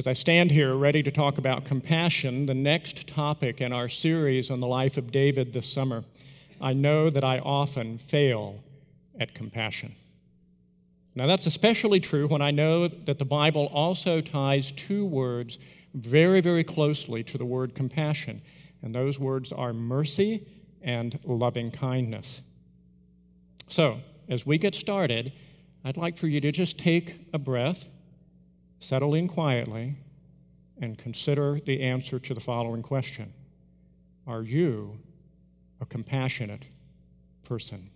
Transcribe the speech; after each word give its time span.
As 0.00 0.06
I 0.06 0.14
stand 0.14 0.50
here 0.50 0.74
ready 0.74 1.02
to 1.02 1.10
talk 1.10 1.36
about 1.36 1.66
compassion, 1.66 2.46
the 2.46 2.54
next 2.54 3.06
topic 3.06 3.60
in 3.60 3.70
our 3.70 3.90
series 3.90 4.50
on 4.50 4.60
the 4.60 4.66
life 4.66 4.96
of 4.96 5.12
David 5.12 5.52
this 5.52 5.70
summer, 5.70 6.04
I 6.58 6.72
know 6.72 7.10
that 7.10 7.22
I 7.22 7.38
often 7.38 7.98
fail 7.98 8.64
at 9.20 9.34
compassion. 9.34 9.94
Now, 11.14 11.26
that's 11.26 11.44
especially 11.44 12.00
true 12.00 12.26
when 12.28 12.40
I 12.40 12.50
know 12.50 12.88
that 12.88 13.18
the 13.18 13.26
Bible 13.26 13.66
also 13.74 14.22
ties 14.22 14.72
two 14.72 15.04
words 15.04 15.58
very, 15.92 16.40
very 16.40 16.64
closely 16.64 17.22
to 17.24 17.36
the 17.36 17.44
word 17.44 17.74
compassion, 17.74 18.40
and 18.80 18.94
those 18.94 19.18
words 19.18 19.52
are 19.52 19.74
mercy 19.74 20.46
and 20.80 21.20
loving 21.24 21.70
kindness. 21.70 22.40
So, 23.68 24.00
as 24.30 24.46
we 24.46 24.56
get 24.56 24.74
started, 24.74 25.34
I'd 25.84 25.98
like 25.98 26.16
for 26.16 26.26
you 26.26 26.40
to 26.40 26.52
just 26.52 26.78
take 26.78 27.16
a 27.34 27.38
breath, 27.38 27.90
settle 28.80 29.14
in 29.14 29.28
quietly, 29.28 29.96
and 30.80 30.96
consider 30.96 31.60
the 31.60 31.82
answer 31.82 32.18
to 32.18 32.34
the 32.34 32.40
following 32.40 32.82
question 32.82 33.32
Are 34.26 34.42
you 34.42 34.98
a 35.80 35.86
compassionate 35.86 36.64
person? 37.44 37.90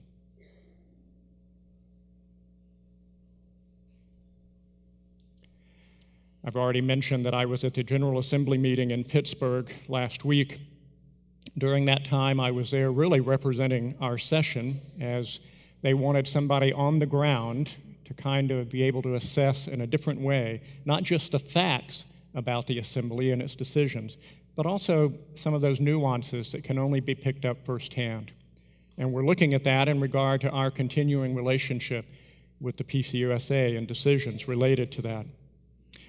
I've 6.46 6.56
already 6.56 6.82
mentioned 6.82 7.24
that 7.24 7.32
I 7.32 7.46
was 7.46 7.64
at 7.64 7.72
the 7.72 7.82
General 7.82 8.18
Assembly 8.18 8.58
meeting 8.58 8.90
in 8.90 9.02
Pittsburgh 9.02 9.72
last 9.88 10.26
week. 10.26 10.60
During 11.56 11.86
that 11.86 12.04
time, 12.04 12.38
I 12.38 12.50
was 12.50 12.70
there 12.70 12.92
really 12.92 13.20
representing 13.20 13.94
our 13.98 14.18
session 14.18 14.82
as 15.00 15.40
they 15.80 15.94
wanted 15.94 16.28
somebody 16.28 16.70
on 16.70 16.98
the 16.98 17.06
ground 17.06 17.76
to 18.04 18.14
kind 18.14 18.50
of 18.50 18.70
be 18.70 18.82
able 18.82 19.02
to 19.02 19.14
assess 19.14 19.66
in 19.66 19.80
a 19.80 19.86
different 19.86 20.20
way, 20.20 20.62
not 20.84 21.02
just 21.02 21.32
the 21.32 21.38
facts 21.38 22.04
about 22.34 22.66
the 22.66 22.78
assembly 22.78 23.30
and 23.30 23.40
its 23.40 23.54
decisions, 23.54 24.18
but 24.56 24.66
also 24.66 25.12
some 25.34 25.54
of 25.54 25.60
those 25.60 25.80
nuances 25.80 26.52
that 26.52 26.64
can 26.64 26.78
only 26.78 27.00
be 27.00 27.14
picked 27.14 27.44
up 27.44 27.64
firsthand. 27.64 28.32
And 28.96 29.12
we're 29.12 29.24
looking 29.24 29.54
at 29.54 29.64
that 29.64 29.88
in 29.88 30.00
regard 30.00 30.40
to 30.42 30.50
our 30.50 30.70
continuing 30.70 31.34
relationship 31.34 32.06
with 32.60 32.76
the 32.76 32.84
PCUSA 32.84 33.76
and 33.76 33.86
decisions 33.86 34.46
related 34.46 34.92
to 34.92 35.02
that. 35.02 35.26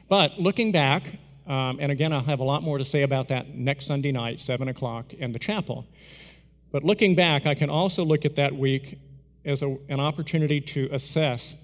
But 0.07 0.39
looking 0.39 0.71
back, 0.71 1.17
um, 1.47 1.77
and 1.79 1.91
again, 1.91 2.13
I'll 2.13 2.21
have 2.21 2.39
a 2.39 2.43
lot 2.43 2.61
more 2.61 2.77
to 2.77 2.85
say 2.85 3.01
about 3.01 3.27
that 3.29 3.55
next 3.55 3.85
Sunday 3.85 4.11
night, 4.11 4.39
7 4.39 4.67
o'clock, 4.67 5.13
in 5.13 5.31
the 5.31 5.39
chapel. 5.39 5.85
But 6.71 6.83
looking 6.83 7.15
back, 7.15 7.45
I 7.45 7.55
can 7.55 7.69
also 7.69 8.03
look 8.03 8.25
at 8.25 8.35
that 8.35 8.55
week 8.55 8.99
as 9.43 9.61
a, 9.61 9.77
an 9.89 9.99
opportunity 9.99 10.59
to 10.59 10.89
assess 10.91 11.55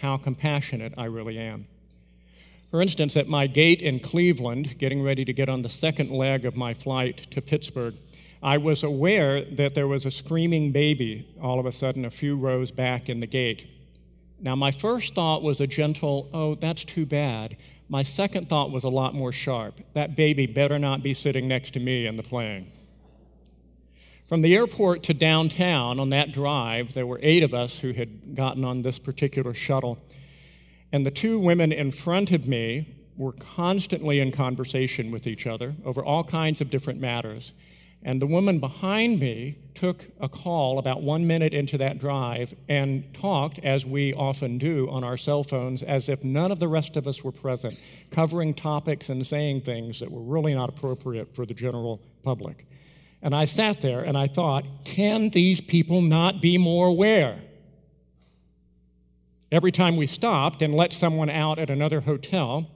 how 0.00 0.16
compassionate 0.16 0.94
I 0.96 1.04
really 1.06 1.38
am. 1.38 1.66
For 2.70 2.82
instance, 2.82 3.16
at 3.16 3.28
my 3.28 3.46
gate 3.46 3.80
in 3.80 4.00
Cleveland, 4.00 4.78
getting 4.78 5.02
ready 5.02 5.24
to 5.24 5.32
get 5.32 5.48
on 5.48 5.62
the 5.62 5.68
second 5.68 6.10
leg 6.10 6.44
of 6.44 6.56
my 6.56 6.74
flight 6.74 7.18
to 7.30 7.40
Pittsburgh, 7.40 7.94
I 8.42 8.58
was 8.58 8.82
aware 8.82 9.42
that 9.42 9.74
there 9.74 9.88
was 9.88 10.04
a 10.04 10.10
screaming 10.10 10.72
baby 10.72 11.26
all 11.40 11.58
of 11.58 11.66
a 11.66 11.72
sudden 11.72 12.04
a 12.04 12.10
few 12.10 12.36
rows 12.36 12.70
back 12.70 13.08
in 13.08 13.20
the 13.20 13.26
gate. 13.26 13.66
Now, 14.38 14.54
my 14.54 14.70
first 14.70 15.14
thought 15.14 15.42
was 15.42 15.60
a 15.60 15.66
gentle, 15.66 16.28
oh, 16.34 16.54
that's 16.54 16.84
too 16.84 17.06
bad. 17.06 17.56
My 17.88 18.02
second 18.02 18.48
thought 18.48 18.70
was 18.70 18.84
a 18.84 18.88
lot 18.88 19.14
more 19.14 19.32
sharp. 19.32 19.80
That 19.94 20.16
baby 20.16 20.46
better 20.46 20.78
not 20.78 21.02
be 21.02 21.14
sitting 21.14 21.48
next 21.48 21.72
to 21.74 21.80
me 21.80 22.06
in 22.06 22.16
the 22.16 22.22
plane. 22.22 22.70
From 24.28 24.40
the 24.42 24.56
airport 24.56 25.04
to 25.04 25.14
downtown 25.14 26.00
on 26.00 26.08
that 26.10 26.32
drive, 26.32 26.94
there 26.94 27.06
were 27.06 27.20
eight 27.22 27.44
of 27.44 27.54
us 27.54 27.78
who 27.78 27.92
had 27.92 28.34
gotten 28.34 28.64
on 28.64 28.82
this 28.82 28.98
particular 28.98 29.54
shuttle. 29.54 29.98
And 30.90 31.06
the 31.06 31.12
two 31.12 31.38
women 31.38 31.70
in 31.70 31.92
front 31.92 32.32
of 32.32 32.48
me 32.48 32.88
were 33.16 33.32
constantly 33.32 34.18
in 34.18 34.32
conversation 34.32 35.12
with 35.12 35.28
each 35.28 35.46
other 35.46 35.76
over 35.84 36.04
all 36.04 36.24
kinds 36.24 36.60
of 36.60 36.70
different 36.70 37.00
matters. 37.00 37.52
And 38.02 38.20
the 38.20 38.26
woman 38.26 38.58
behind 38.58 39.20
me 39.20 39.58
took 39.76 40.08
a 40.20 40.28
call 40.28 40.80
about 40.80 41.02
one 41.02 41.28
minute 41.28 41.54
into 41.54 41.78
that 41.78 42.00
drive 42.00 42.52
and 42.68 43.14
talked, 43.14 43.60
as 43.60 43.86
we 43.86 44.12
often 44.12 44.58
do 44.58 44.90
on 44.90 45.04
our 45.04 45.16
cell 45.16 45.44
phones, 45.44 45.84
as 45.84 46.08
if 46.08 46.24
none 46.24 46.50
of 46.50 46.58
the 46.58 46.68
rest 46.68 46.96
of 46.96 47.06
us 47.06 47.22
were 47.22 47.32
present, 47.32 47.78
covering 48.10 48.54
topics 48.54 49.08
and 49.08 49.24
saying 49.24 49.60
things 49.60 50.00
that 50.00 50.10
were 50.10 50.20
really 50.20 50.54
not 50.54 50.68
appropriate 50.68 51.32
for 51.34 51.46
the 51.46 51.54
general 51.54 52.00
public. 52.24 52.66
And 53.22 53.34
I 53.34 53.44
sat 53.44 53.80
there 53.80 54.00
and 54.00 54.16
I 54.16 54.26
thought, 54.26 54.64
can 54.84 55.30
these 55.30 55.60
people 55.60 56.00
not 56.02 56.40
be 56.40 56.58
more 56.58 56.86
aware? 56.86 57.40
Every 59.50 59.72
time 59.72 59.96
we 59.96 60.06
stopped 60.06 60.62
and 60.62 60.74
let 60.74 60.92
someone 60.92 61.30
out 61.30 61.58
at 61.58 61.70
another 61.70 62.00
hotel, 62.00 62.70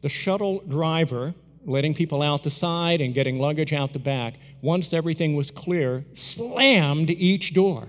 the 0.00 0.08
shuttle 0.08 0.60
driver 0.60 1.34
letting 1.64 1.94
people 1.94 2.22
out 2.22 2.42
the 2.42 2.50
side 2.50 3.00
and 3.00 3.14
getting 3.14 3.38
luggage 3.38 3.72
out 3.72 3.92
the 3.92 3.98
back, 3.98 4.34
once 4.60 4.92
everything 4.92 5.36
was 5.36 5.50
clear, 5.50 6.04
slammed 6.12 7.10
each 7.10 7.54
door. 7.54 7.88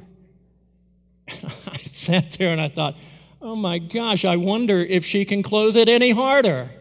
I 1.27 1.77
sat 1.77 2.31
there 2.31 2.51
and 2.51 2.61
I 2.61 2.69
thought, 2.69 2.95
oh 3.41 3.55
my 3.55 3.79
gosh, 3.79 4.25
I 4.25 4.37
wonder 4.37 4.79
if 4.79 5.05
she 5.05 5.25
can 5.25 5.43
close 5.43 5.75
it 5.75 5.89
any 5.89 6.11
harder. 6.11 6.71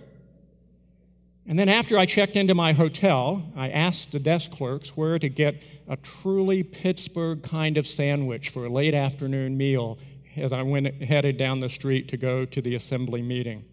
And 1.52 1.58
then 1.58 1.68
after 1.68 1.98
I 1.98 2.06
checked 2.06 2.34
into 2.34 2.54
my 2.54 2.72
hotel, 2.72 3.42
I 3.54 3.68
asked 3.68 4.12
the 4.12 4.18
desk 4.18 4.52
clerks 4.52 4.96
where 4.96 5.18
to 5.18 5.28
get 5.28 5.62
a 5.86 5.98
truly 5.98 6.62
Pittsburgh 6.62 7.42
kind 7.42 7.76
of 7.76 7.86
sandwich 7.86 8.48
for 8.48 8.64
a 8.64 8.70
late 8.70 8.94
afternoon 8.94 9.58
meal 9.58 9.98
as 10.34 10.50
I 10.50 10.62
went 10.62 11.02
headed 11.02 11.36
down 11.36 11.60
the 11.60 11.68
street 11.68 12.08
to 12.08 12.16
go 12.16 12.46
to 12.46 12.62
the 12.62 12.74
assembly 12.74 13.20
meeting. 13.20 13.66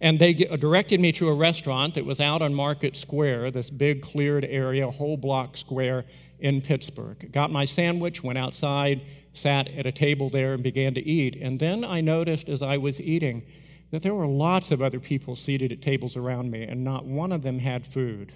And 0.00 0.18
they 0.18 0.32
directed 0.32 1.00
me 1.00 1.12
to 1.12 1.28
a 1.28 1.34
restaurant 1.34 1.96
that 1.96 2.06
was 2.06 2.18
out 2.18 2.40
on 2.40 2.54
Market 2.54 2.96
Square, 2.96 3.50
this 3.50 3.68
big 3.68 4.00
cleared 4.00 4.46
area, 4.46 4.90
whole 4.90 5.18
block 5.18 5.58
square 5.58 6.06
in 6.38 6.62
Pittsburgh. 6.62 7.30
Got 7.30 7.52
my 7.52 7.66
sandwich, 7.66 8.24
went 8.24 8.38
outside, 8.38 9.02
sat 9.34 9.68
at 9.68 9.84
a 9.84 9.92
table 9.92 10.30
there, 10.30 10.54
and 10.54 10.62
began 10.62 10.94
to 10.94 11.06
eat. 11.06 11.36
And 11.38 11.60
then 11.60 11.84
I 11.84 12.00
noticed 12.00 12.48
as 12.48 12.62
I 12.62 12.78
was 12.78 12.98
eating 12.98 13.42
that 13.90 14.02
there 14.02 14.14
were 14.14 14.26
lots 14.26 14.70
of 14.70 14.82
other 14.82 15.00
people 15.00 15.34
seated 15.34 15.72
at 15.72 15.80
tables 15.80 16.16
around 16.16 16.50
me, 16.50 16.62
and 16.62 16.84
not 16.84 17.04
one 17.04 17.32
of 17.32 17.42
them 17.42 17.60
had 17.60 17.86
food. 17.86 18.32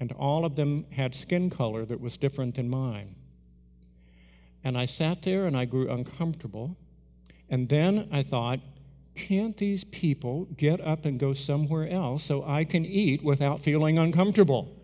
And 0.00 0.12
all 0.12 0.44
of 0.44 0.56
them 0.56 0.86
had 0.92 1.14
skin 1.14 1.50
color 1.50 1.84
that 1.84 2.00
was 2.00 2.16
different 2.16 2.54
than 2.54 2.68
mine. 2.68 3.14
And 4.64 4.76
I 4.76 4.86
sat 4.86 5.22
there 5.22 5.46
and 5.46 5.56
I 5.56 5.66
grew 5.66 5.90
uncomfortable. 5.90 6.76
And 7.48 7.68
then 7.68 8.08
I 8.10 8.22
thought, 8.22 8.60
can't 9.14 9.56
these 9.56 9.84
people 9.84 10.46
get 10.56 10.80
up 10.80 11.04
and 11.04 11.18
go 11.18 11.32
somewhere 11.32 11.88
else 11.88 12.22
so 12.22 12.44
I 12.44 12.64
can 12.64 12.84
eat 12.84 13.22
without 13.22 13.60
feeling 13.60 13.98
uncomfortable? 13.98 14.74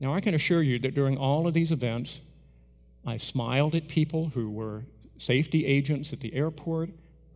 Now, 0.00 0.14
I 0.14 0.20
can 0.20 0.34
assure 0.34 0.62
you 0.62 0.78
that 0.80 0.94
during 0.94 1.18
all 1.18 1.46
of 1.46 1.54
these 1.54 1.70
events, 1.70 2.22
I 3.06 3.18
smiled 3.18 3.74
at 3.74 3.86
people 3.86 4.30
who 4.34 4.50
were 4.50 4.84
safety 5.18 5.66
agents 5.66 6.12
at 6.12 6.20
the 6.20 6.34
airport, 6.34 6.90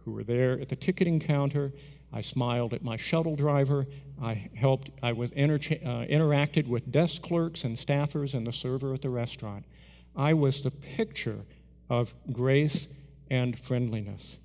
who 0.04 0.12
were 0.12 0.25
there 0.25 0.59
at 0.60 0.69
the 0.69 0.76
ticketing 0.76 1.20
counter. 1.20 1.72
I 2.12 2.20
smiled 2.20 2.72
at 2.72 2.84
my 2.84 2.97
shuttle 2.97 3.37
driver. 3.37 3.87
I 4.22 4.50
helped, 4.54 4.91
I 5.03 5.12
was 5.12 5.31
intercha- 5.32 5.84
uh, 5.84 6.06
interacted 6.06 6.69
with 6.69 6.92
desk 6.92 7.22
clerks 7.22 7.65
and 7.65 7.76
staffers 7.76 8.34
and 8.34 8.47
the 8.47 8.53
server 8.53 8.94
at 8.94 9.03
the 9.03 9.10
restaurant. 9.10 9.65
I 10.15 10.32
was 10.34 10.62
the 10.62 10.70
picture 10.70 11.41
of 11.91 12.15
grace 12.32 12.88
and 13.31 13.59
friendliness. 13.59 14.38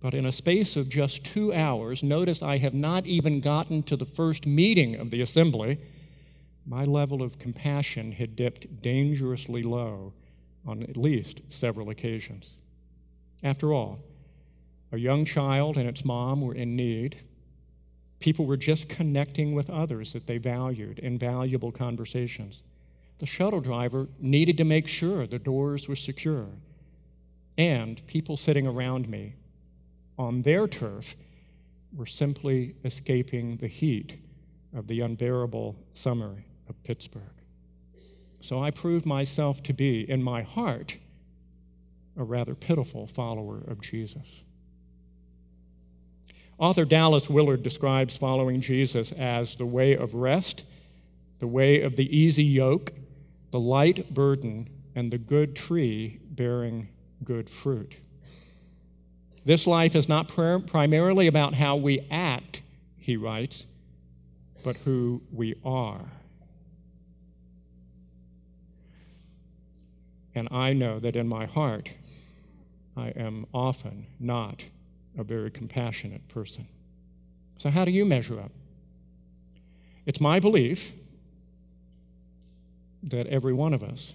But 0.00 0.14
in 0.14 0.26
a 0.26 0.32
space 0.32 0.76
of 0.76 0.88
just 0.88 1.24
two 1.24 1.52
hours, 1.52 2.02
notice 2.02 2.42
I 2.42 2.58
have 2.58 2.74
not 2.74 3.06
even 3.06 3.40
gotten 3.40 3.82
to 3.84 3.96
the 3.96 4.04
first 4.04 4.46
meeting 4.46 4.94
of 4.94 5.10
the 5.10 5.20
assembly. 5.20 5.78
My 6.64 6.84
level 6.84 7.22
of 7.22 7.38
compassion 7.38 8.12
had 8.12 8.36
dipped 8.36 8.80
dangerously 8.80 9.62
low 9.62 10.12
on 10.66 10.82
at 10.82 10.96
least 10.96 11.40
several 11.48 11.90
occasions. 11.90 12.56
After 13.42 13.72
all, 13.72 14.00
a 14.90 14.98
young 14.98 15.24
child 15.24 15.76
and 15.76 15.88
its 15.88 16.04
mom 16.04 16.40
were 16.40 16.54
in 16.54 16.76
need. 16.76 17.16
People 18.20 18.46
were 18.46 18.56
just 18.56 18.88
connecting 18.88 19.54
with 19.54 19.70
others 19.70 20.12
that 20.12 20.26
they 20.26 20.38
valued 20.38 20.98
in 20.98 21.18
valuable 21.18 21.70
conversations. 21.70 22.62
The 23.18 23.26
shuttle 23.26 23.60
driver 23.60 24.08
needed 24.18 24.56
to 24.58 24.64
make 24.64 24.88
sure 24.88 25.26
the 25.26 25.38
doors 25.38 25.88
were 25.88 25.96
secure. 25.96 26.46
And 27.56 28.04
people 28.06 28.36
sitting 28.36 28.66
around 28.66 29.08
me 29.08 29.34
on 30.16 30.42
their 30.42 30.66
turf 30.66 31.14
were 31.92 32.06
simply 32.06 32.74
escaping 32.84 33.56
the 33.56 33.66
heat 33.66 34.18
of 34.74 34.86
the 34.86 35.00
unbearable 35.00 35.76
summer 35.94 36.44
of 36.68 36.82
Pittsburgh. 36.82 37.22
So 38.40 38.62
I 38.62 38.70
proved 38.70 39.06
myself 39.06 39.62
to 39.64 39.72
be, 39.72 40.08
in 40.08 40.22
my 40.22 40.42
heart, 40.42 40.98
a 42.16 42.22
rather 42.22 42.54
pitiful 42.54 43.06
follower 43.06 43.62
of 43.66 43.80
Jesus. 43.80 44.42
Author 46.58 46.84
Dallas 46.84 47.30
Willard 47.30 47.62
describes 47.62 48.16
following 48.16 48.60
Jesus 48.60 49.12
as 49.12 49.54
the 49.54 49.66
way 49.66 49.96
of 49.96 50.14
rest, 50.14 50.66
the 51.38 51.46
way 51.46 51.80
of 51.82 51.94
the 51.94 52.16
easy 52.16 52.42
yoke, 52.44 52.92
the 53.52 53.60
light 53.60 54.12
burden, 54.12 54.68
and 54.94 55.12
the 55.12 55.18
good 55.18 55.54
tree 55.54 56.18
bearing 56.30 56.88
good 57.22 57.48
fruit. 57.48 57.98
This 59.44 59.68
life 59.68 59.94
is 59.94 60.08
not 60.08 60.26
pr- 60.26 60.58
primarily 60.58 61.28
about 61.28 61.54
how 61.54 61.76
we 61.76 62.04
act, 62.10 62.62
he 62.96 63.16
writes, 63.16 63.66
but 64.64 64.76
who 64.78 65.22
we 65.32 65.54
are. 65.64 66.10
And 70.34 70.48
I 70.50 70.72
know 70.72 70.98
that 70.98 71.14
in 71.14 71.28
my 71.28 71.46
heart, 71.46 71.94
I 72.96 73.08
am 73.10 73.46
often 73.54 74.06
not 74.18 74.66
a 75.16 75.24
very 75.24 75.50
compassionate 75.50 76.28
person. 76.28 76.66
So, 77.58 77.70
how 77.70 77.84
do 77.84 77.90
you 77.90 78.04
measure 78.04 78.40
up? 78.40 78.52
It's 80.06 80.20
my 80.20 80.40
belief 80.40 80.92
that 83.02 83.26
every 83.26 83.52
one 83.52 83.74
of 83.74 83.82
us 83.82 84.14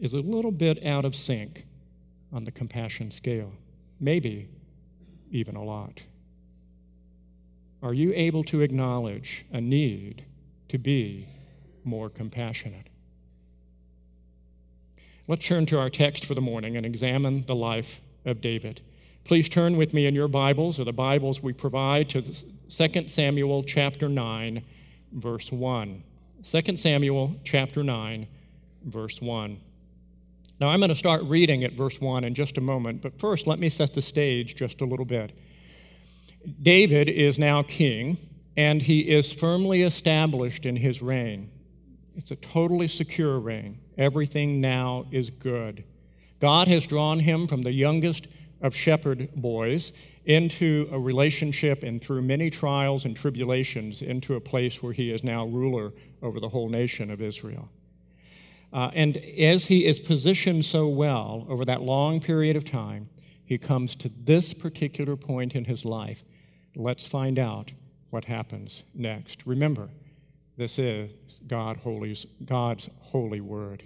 is 0.00 0.14
a 0.14 0.20
little 0.20 0.52
bit 0.52 0.84
out 0.84 1.04
of 1.04 1.14
sync 1.14 1.64
on 2.32 2.44
the 2.44 2.50
compassion 2.50 3.10
scale, 3.10 3.52
maybe 4.00 4.48
even 5.30 5.56
a 5.56 5.62
lot. 5.62 6.04
Are 7.82 7.94
you 7.94 8.12
able 8.14 8.44
to 8.44 8.62
acknowledge 8.62 9.44
a 9.52 9.60
need 9.60 10.24
to 10.68 10.78
be 10.78 11.28
more 11.84 12.08
compassionate? 12.08 12.88
Let's 15.26 15.46
turn 15.46 15.66
to 15.66 15.78
our 15.78 15.90
text 15.90 16.24
for 16.24 16.34
the 16.34 16.40
morning 16.40 16.76
and 16.76 16.84
examine 16.84 17.44
the 17.46 17.54
life 17.54 18.00
of 18.24 18.40
David. 18.40 18.80
Please 19.24 19.48
turn 19.48 19.78
with 19.78 19.94
me 19.94 20.04
in 20.04 20.14
your 20.14 20.28
Bibles 20.28 20.78
or 20.78 20.84
the 20.84 20.92
Bibles 20.92 21.42
we 21.42 21.54
provide 21.54 22.10
to 22.10 22.20
2 22.20 23.08
Samuel 23.08 23.64
chapter 23.64 24.06
9 24.06 24.62
verse 25.12 25.50
1. 25.50 26.02
2 26.42 26.76
Samuel 26.76 27.34
chapter 27.42 27.82
9 27.82 28.26
verse 28.84 29.22
1. 29.22 29.58
Now 30.60 30.68
I'm 30.68 30.78
going 30.78 30.90
to 30.90 30.94
start 30.94 31.22
reading 31.22 31.64
at 31.64 31.72
verse 31.72 32.02
1 32.02 32.22
in 32.22 32.34
just 32.34 32.58
a 32.58 32.60
moment, 32.60 33.00
but 33.00 33.18
first 33.18 33.46
let 33.46 33.58
me 33.58 33.70
set 33.70 33.94
the 33.94 34.02
stage 34.02 34.56
just 34.56 34.82
a 34.82 34.84
little 34.84 35.06
bit. 35.06 35.34
David 36.60 37.08
is 37.08 37.38
now 37.38 37.62
king, 37.62 38.18
and 38.58 38.82
he 38.82 39.08
is 39.08 39.32
firmly 39.32 39.80
established 39.80 40.66
in 40.66 40.76
his 40.76 41.00
reign. 41.00 41.50
It's 42.14 42.30
a 42.30 42.36
totally 42.36 42.88
secure 42.88 43.40
reign. 43.40 43.78
Everything 43.96 44.60
now 44.60 45.06
is 45.10 45.30
good. 45.30 45.84
God 46.40 46.68
has 46.68 46.86
drawn 46.86 47.20
him 47.20 47.46
from 47.46 47.62
the 47.62 47.72
youngest 47.72 48.26
of 48.64 48.74
shepherd 48.74 49.28
boys 49.36 49.92
into 50.24 50.88
a 50.90 50.98
relationship 50.98 51.82
and 51.82 52.02
through 52.02 52.22
many 52.22 52.48
trials 52.48 53.04
and 53.04 53.14
tribulations 53.14 54.00
into 54.00 54.34
a 54.34 54.40
place 54.40 54.82
where 54.82 54.94
he 54.94 55.10
is 55.10 55.22
now 55.22 55.44
ruler 55.44 55.92
over 56.22 56.40
the 56.40 56.48
whole 56.48 56.70
nation 56.70 57.10
of 57.10 57.20
Israel. 57.20 57.68
Uh, 58.72 58.90
and 58.94 59.18
as 59.18 59.66
he 59.66 59.84
is 59.84 60.00
positioned 60.00 60.64
so 60.64 60.88
well 60.88 61.46
over 61.50 61.66
that 61.66 61.82
long 61.82 62.20
period 62.20 62.56
of 62.56 62.64
time, 62.64 63.10
he 63.44 63.58
comes 63.58 63.94
to 63.94 64.10
this 64.24 64.54
particular 64.54 65.14
point 65.14 65.54
in 65.54 65.66
his 65.66 65.84
life. 65.84 66.24
Let's 66.74 67.06
find 67.06 67.38
out 67.38 67.72
what 68.08 68.24
happens 68.24 68.84
next. 68.94 69.46
Remember, 69.46 69.90
this 70.56 70.78
is 70.78 71.10
God 71.46 71.76
holy's, 71.76 72.24
God's 72.42 72.88
holy 73.00 73.42
word. 73.42 73.82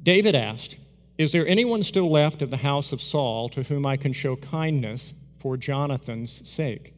David 0.00 0.36
asked, 0.36 0.78
Is 1.16 1.30
there 1.30 1.46
anyone 1.46 1.84
still 1.84 2.10
left 2.10 2.42
of 2.42 2.50
the 2.50 2.58
house 2.58 2.92
of 2.92 3.00
Saul 3.00 3.48
to 3.50 3.62
whom 3.62 3.86
I 3.86 3.96
can 3.96 4.12
show 4.12 4.34
kindness 4.34 5.14
for 5.38 5.56
Jonathan's 5.56 6.48
sake? 6.48 6.92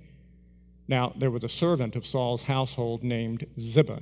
Now, 0.89 1.13
there 1.17 1.31
was 1.31 1.45
a 1.45 1.49
servant 1.49 1.97
of 1.97 2.07
Saul's 2.07 2.45
household 2.45 3.05
named 3.05 3.47
Ziba. 3.59 4.01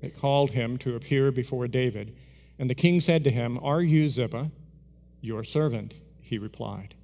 They 0.00 0.10
called 0.10 0.50
him 0.50 0.76
to 0.78 0.96
appear 0.96 1.30
before 1.30 1.66
David. 1.66 2.14
And 2.58 2.68
the 2.68 2.74
king 2.74 3.00
said 3.00 3.24
to 3.24 3.30
him, 3.30 3.58
Are 3.62 3.80
you 3.80 4.08
Ziba? 4.08 4.50
Your 5.20 5.44
servant, 5.44 5.94
he 6.20 6.36
replied. 6.36 6.94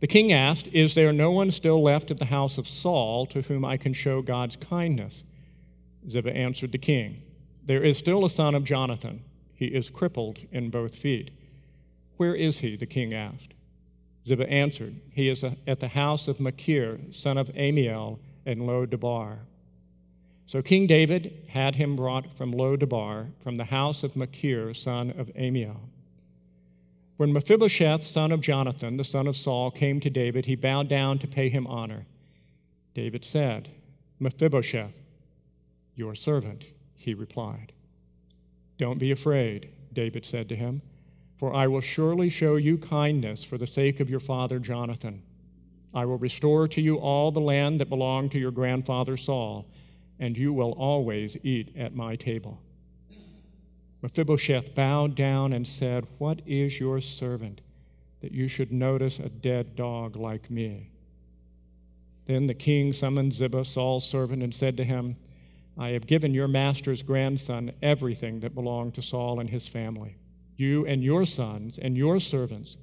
The 0.00 0.06
king 0.06 0.32
asked, 0.32 0.66
Is 0.68 0.94
there 0.94 1.12
no 1.12 1.30
one 1.30 1.50
still 1.50 1.82
left 1.82 2.10
of 2.10 2.18
the 2.18 2.26
house 2.26 2.58
of 2.58 2.68
Saul 2.68 3.24
to 3.26 3.40
whom 3.40 3.64
I 3.64 3.78
can 3.78 3.94
show 3.94 4.20
God's 4.20 4.56
kindness? 4.56 5.24
Ziba 6.10 6.36
answered 6.36 6.72
the 6.72 6.78
king, 6.78 7.22
There 7.64 7.82
is 7.82 7.96
still 7.96 8.24
a 8.24 8.30
son 8.30 8.54
of 8.54 8.64
Jonathan 8.64 9.22
he 9.54 9.66
is 9.66 9.88
crippled 9.88 10.40
in 10.52 10.68
both 10.68 10.96
feet. 10.96 11.30
Where 12.16 12.34
is 12.34 12.58
he? 12.58 12.76
the 12.76 12.86
king 12.86 13.12
asked. 13.12 13.54
Ziba 14.26 14.48
answered, 14.48 15.00
He 15.10 15.28
is 15.28 15.44
at 15.44 15.80
the 15.80 15.88
house 15.88 16.28
of 16.28 16.40
Machir, 16.40 16.98
son 17.12 17.36
of 17.36 17.50
Amiel, 17.56 18.18
in 18.46 18.66
Lo 18.66 18.86
Debar. 18.86 19.40
So 20.46 20.62
King 20.62 20.86
David 20.86 21.44
had 21.48 21.76
him 21.76 21.96
brought 21.96 22.36
from 22.36 22.52
Lo 22.52 22.76
Debar, 22.76 23.28
from 23.42 23.56
the 23.56 23.64
house 23.64 24.02
of 24.02 24.16
Machir, 24.16 24.74
son 24.74 25.10
of 25.10 25.30
Amiel. 25.36 25.88
When 27.16 27.32
Mephibosheth, 27.32 28.02
son 28.02 28.32
of 28.32 28.40
Jonathan, 28.40 28.96
the 28.96 29.04
son 29.04 29.26
of 29.26 29.36
Saul, 29.36 29.70
came 29.70 30.00
to 30.00 30.10
David, 30.10 30.46
he 30.46 30.56
bowed 30.56 30.88
down 30.88 31.18
to 31.20 31.28
pay 31.28 31.48
him 31.48 31.66
honor. 31.66 32.06
David 32.94 33.24
said, 33.24 33.70
Mephibosheth, 34.18 35.00
your 35.94 36.14
servant, 36.14 36.64
he 36.94 37.14
replied. 37.14 37.72
Don't 38.78 38.98
be 38.98 39.12
afraid, 39.12 39.70
David 39.92 40.26
said 40.26 40.48
to 40.48 40.56
him, 40.56 40.82
for 41.44 41.54
I 41.54 41.66
will 41.66 41.82
surely 41.82 42.30
show 42.30 42.56
you 42.56 42.78
kindness 42.78 43.44
for 43.44 43.58
the 43.58 43.66
sake 43.66 44.00
of 44.00 44.08
your 44.08 44.18
father 44.18 44.58
Jonathan. 44.58 45.22
I 45.92 46.06
will 46.06 46.16
restore 46.16 46.66
to 46.68 46.80
you 46.80 46.96
all 46.96 47.32
the 47.32 47.40
land 47.42 47.82
that 47.82 47.90
belonged 47.90 48.32
to 48.32 48.38
your 48.38 48.50
grandfather 48.50 49.18
Saul, 49.18 49.66
and 50.18 50.38
you 50.38 50.54
will 50.54 50.72
always 50.72 51.36
eat 51.42 51.76
at 51.76 51.94
my 51.94 52.16
table. 52.16 52.62
Mephibosheth 54.00 54.74
bowed 54.74 55.14
down 55.14 55.52
and 55.52 55.68
said, 55.68 56.06
What 56.16 56.40
is 56.46 56.80
your 56.80 57.02
servant 57.02 57.60
that 58.22 58.32
you 58.32 58.48
should 58.48 58.72
notice 58.72 59.18
a 59.18 59.28
dead 59.28 59.76
dog 59.76 60.16
like 60.16 60.50
me? 60.50 60.92
Then 62.24 62.46
the 62.46 62.54
king 62.54 62.94
summoned 62.94 63.34
Ziba, 63.34 63.66
Saul's 63.66 64.08
servant, 64.08 64.42
and 64.42 64.54
said 64.54 64.78
to 64.78 64.84
him, 64.84 65.16
I 65.76 65.90
have 65.90 66.06
given 66.06 66.32
your 66.32 66.48
master's 66.48 67.02
grandson 67.02 67.72
everything 67.82 68.40
that 68.40 68.54
belonged 68.54 68.94
to 68.94 69.02
Saul 69.02 69.40
and 69.40 69.50
his 69.50 69.68
family. 69.68 70.16
You 70.56 70.86
and 70.86 71.02
your 71.02 71.24
sons 71.24 71.78
and 71.78 71.96
your 71.96 72.20
servants 72.20 72.76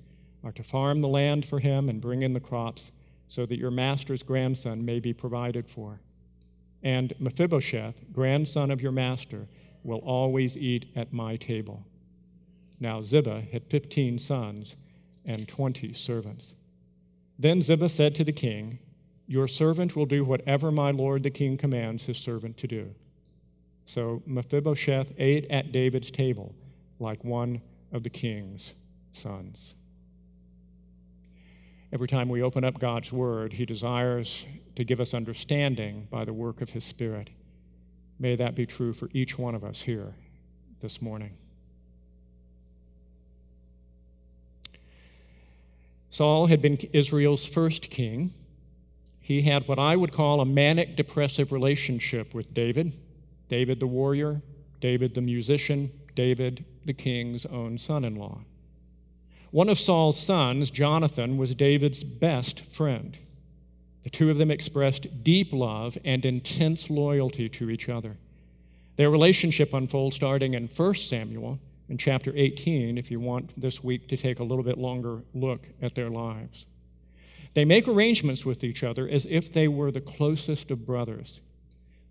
are 0.44 0.52
to 0.52 0.64
farm 0.64 1.02
the 1.02 1.08
land 1.08 1.46
for 1.46 1.60
him 1.60 1.88
and 1.88 2.02
bring 2.02 2.22
in 2.22 2.34
the 2.34 2.40
crops 2.40 2.92
so 3.28 3.46
that 3.46 3.60
your 3.60 3.72
master's 3.72 4.24
grandson 4.24 4.84
may 4.84 5.00
be 5.00 5.14
provided 5.14 5.70
for. 5.70 6.02
And 6.84 7.14
Mephibosheth, 7.20 8.12
grandson 8.12 8.72
of 8.72 8.82
your 8.82 8.92
master, 8.92 9.48
will 9.84 10.00
always 10.00 10.58
eat 10.58 10.88
at 10.96 11.14
my 11.14 11.36
table. 11.36 11.86
Now 12.80 13.02
Ziba 13.02 13.42
had 13.52 13.66
15 13.68 14.20
sons 14.20 14.76
and 15.24 15.48
20 15.48 15.94
servants. 15.94 16.56
Then 17.38 17.62
Ziba 17.62 17.90
said 17.90 18.16
to 18.16 18.24
the 18.24 18.32
king, 18.32 18.80
your 19.28 19.48
servant 19.48 19.96
will 19.96 20.06
do 20.06 20.26
whatever 20.26 20.72
my 20.72 20.92
lord 20.92 21.24
the 21.24 21.30
king 21.30 21.58
commands 21.58 22.06
his 22.06 22.18
servant 22.18 22.58
to 22.58 22.68
do. 22.68 22.94
So 23.86 24.22
Mephibosheth 24.26 25.14
ate 25.18 25.50
at 25.50 25.72
David's 25.72 26.12
table 26.12 26.54
like 27.02 27.24
one 27.24 27.62
of 27.92 28.04
the 28.04 28.10
king's 28.10 28.76
sons. 29.12 29.76
Every 31.94 32.08
time 32.08 32.30
we 32.30 32.42
open 32.42 32.64
up 32.64 32.80
God's 32.80 33.12
word, 33.12 33.54
he 33.54 33.66
desires 33.66 34.46
to 34.76 34.86
give 34.86 35.02
us 35.02 35.14
understanding 35.14 36.08
by 36.10 36.24
the 36.24 36.32
work 36.34 36.62
of 36.62 36.70
his 36.70 36.86
spirit. 36.86 37.30
May 38.18 38.36
that 38.36 38.56
be 38.56 38.66
true 38.66 38.94
for 38.94 39.10
each 39.14 39.38
one 39.38 39.56
of 39.56 39.64
us 39.64 39.82
here 39.82 40.14
this 40.80 41.02
morning. 41.02 41.36
Saul 46.10 46.46
had 46.48 46.62
been 46.62 46.78
Israel's 46.94 47.46
first 47.46 47.90
king 47.90 48.34
he 49.32 49.44
had 49.44 49.68
what 49.68 49.80
I 49.80 49.96
would 49.96 50.12
call 50.12 50.42
a 50.42 50.46
manic 50.46 50.98
depressive 50.98 51.54
relationship 51.54 52.34
with 52.34 52.54
David 52.54 52.92
David 53.48 53.80
the 53.80 53.88
warrior, 53.88 54.42
David 54.80 55.14
the 55.14 55.22
musician, 55.22 55.92
David 56.16 56.66
the 56.86 56.94
king's 56.94 57.46
own 57.46 57.78
son 57.78 58.04
in 58.04 58.16
law. 58.16 58.42
One 59.52 59.70
of 59.70 59.80
Saul's 59.80 60.20
sons, 60.20 60.72
Jonathan, 60.72 61.38
was 61.38 61.54
David's 61.54 62.04
best 62.04 62.62
friend. 62.62 63.18
The 64.04 64.10
two 64.10 64.30
of 64.30 64.38
them 64.38 64.50
expressed 64.50 65.24
deep 65.24 65.52
love 65.52 65.98
and 66.04 66.26
intense 66.26 66.90
loyalty 66.90 67.50
to 67.50 67.70
each 67.70 67.90
other. 67.90 68.18
Their 68.96 69.10
relationship 69.10 69.74
unfolds 69.74 70.16
starting 70.16 70.54
in 70.54 70.68
1 70.68 70.94
Samuel 70.96 71.60
in 71.90 71.98
chapter 71.98 72.32
18, 72.36 72.98
if 72.98 73.12
you 73.12 73.20
want 73.20 73.60
this 73.60 73.84
week 73.84 74.08
to 74.08 74.18
take 74.18 74.40
a 74.40 74.44
little 74.44 74.64
bit 74.64 74.78
longer 74.78 75.24
look 75.34 75.68
at 75.82 75.96
their 75.96 76.10
lives. 76.10 76.66
They 77.54 77.66
make 77.66 77.88
arrangements 77.88 78.46
with 78.46 78.64
each 78.64 78.84
other 78.84 79.08
as 79.08 79.28
if 79.30 79.52
they 79.52 79.68
were 79.68 79.92
the 79.92 80.02
closest 80.02 80.72
of 80.72 80.86
brothers. 80.86 81.42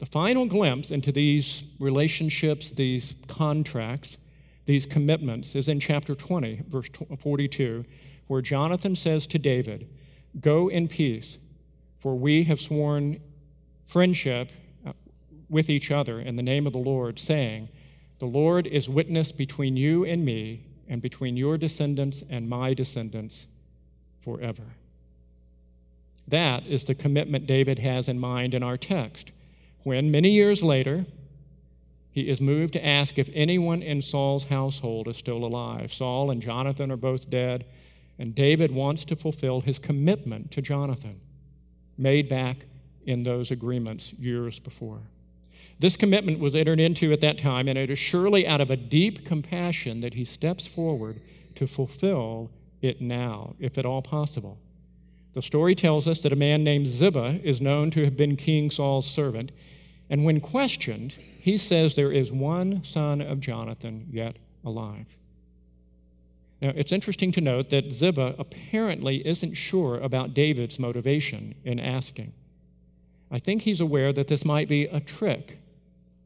The 0.01 0.07
final 0.07 0.47
glimpse 0.47 0.91
into 0.91 1.13
these 1.13 1.65
relationships, 1.79 2.71
these 2.71 3.15
contracts, 3.29 4.17
these 4.65 4.87
commitments 4.87 5.55
is 5.55 5.69
in 5.69 5.79
chapter 5.79 6.15
20, 6.15 6.63
verse 6.67 6.89
42, 7.19 7.85
where 8.27 8.41
Jonathan 8.41 8.97
says 8.97 9.27
to 9.27 9.39
David, 9.39 9.87
Go 10.41 10.69
in 10.69 10.89
peace, 10.89 11.37
for 11.99 12.15
we 12.15 12.45
have 12.45 12.59
sworn 12.59 13.21
friendship 13.85 14.51
uh, 14.87 14.93
with 15.51 15.69
each 15.69 15.91
other 15.91 16.19
in 16.19 16.37
the 16.37 16.43
name 16.43 16.67
of 16.67 16.73
the 16.73 16.79
Lord, 16.79 17.19
saying, 17.19 17.69
The 18.21 18.27
Lord 18.27 18.67
is 18.67 18.89
witness 18.89 19.33
between 19.33 19.77
you 19.77 20.07
and 20.07 20.25
me, 20.25 20.65
and 20.89 21.03
between 21.03 21.37
your 21.37 21.59
descendants 21.59 22.25
and 22.31 22.49
my 22.49 22.73
descendants 22.73 23.47
forever. 24.23 24.77
That 26.27 26.67
is 26.67 26.85
the 26.85 26.95
commitment 26.95 27.47
David 27.47 27.81
has 27.81 28.09
in 28.09 28.19
mind 28.19 28.55
in 28.55 28.63
our 28.63 28.79
text. 28.79 29.33
When, 29.83 30.11
many 30.11 30.31
years 30.31 30.63
later, 30.63 31.07
he 32.11 32.29
is 32.29 32.41
moved 32.41 32.73
to 32.75 32.87
ask 32.87 33.19
if 33.19 33.31
anyone 33.33 33.83
in 33.83 34.03
Saul's 34.03 34.47
household 34.47 35.09
is 35.09 35.17
still 35.17 35.45
alive. 35.45 35.93
Saul 35.93 36.31
and 36.31 36.43
Jonathan 36.43 36.91
are 36.91 36.97
both 36.97 37.31
dead, 37.31 37.65
and 38.19 38.35
David 38.35 38.73
wants 38.73 39.05
to 39.07 39.17
fulfill 39.17 39.61
his 39.61 39.79
commitment 39.79 40.51
to 40.51 40.61
Jonathan, 40.61 41.21
made 41.97 42.29
back 42.29 42.67
in 43.07 43.23
those 43.23 43.51
agreements 43.51 44.13
years 44.15 44.59
before. 44.59 45.01
This 45.79 45.97
commitment 45.97 46.39
was 46.39 46.55
entered 46.55 46.81
into 46.81 47.13
at 47.13 47.21
that 47.21 47.39
time, 47.39 47.69
and 47.69 47.79
it 47.79 47.91
is 47.91 47.99
surely 47.99 48.47
out 48.47 48.61
of 48.61 48.71
a 48.71 48.77
deep 48.77 49.25
compassion 49.25 50.01
that 50.01 50.15
he 50.15 50.25
steps 50.25 50.67
forward 50.67 51.21
to 51.55 51.67
fulfill 51.67 52.51
it 52.83 53.01
now, 53.01 53.55
if 53.59 53.79
at 53.79 53.87
all 53.87 54.03
possible. 54.03 54.59
The 55.35 55.43
story 55.43 55.75
tells 55.75 56.09
us 56.09 56.21
that 56.21 56.33
a 56.33 56.37
man 56.37 56.65
named 56.65 56.89
Ziba 56.89 57.41
is 57.43 57.61
known 57.61 57.91
to 57.93 58.05
have 58.05 58.17
been 58.17 58.37
King 58.37 58.71
Saul's 58.71 59.09
servant, 59.09 59.53
and 60.09 60.25
when 60.25 60.41
questioned, 60.41 61.13
he 61.13 61.57
says 61.57 61.95
there 61.95 62.11
is 62.11 62.33
one 62.33 62.83
son 62.83 63.21
of 63.21 63.41
Jonathan 63.41 64.09
yet 64.11 64.37
alive. 64.65 65.17
Now, 66.61 66.73
it's 66.75 66.93
interesting 66.93 67.33
to 67.33 67.41
note 67.41 67.71
that 67.71 67.93
Ziba 67.93 68.35
apparently 68.39 69.27
isn't 69.27 69.55
sure 69.55 69.99
about 69.99 70.35
David's 70.35 70.79
motivation 70.79 71.55
in 71.65 71.79
asking. 71.79 72.33
I 73.31 73.39
think 73.39 73.63
he's 73.63 73.81
aware 73.81 74.13
that 74.13 74.29
this 74.29 74.45
might 74.45 74.69
be 74.69 74.85
a 74.85 75.01
trick 75.01 75.59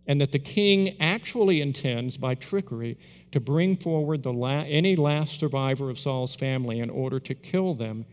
and 0.06 0.20
that 0.20 0.32
the 0.32 0.38
king 0.38 0.96
actually 1.00 1.60
intends 1.60 2.16
by 2.16 2.34
trickery 2.34 2.98
to 3.32 3.40
bring 3.40 3.76
forward 3.76 4.24
la- 4.26 4.64
any 4.66 4.96
last 4.96 5.38
survivor 5.38 5.88
of 5.88 5.98
Saul's 5.98 6.34
family 6.34 6.80
in 6.80 6.90
order 6.90 7.20
to 7.20 7.34
kill 7.34 7.74
them 7.74 8.04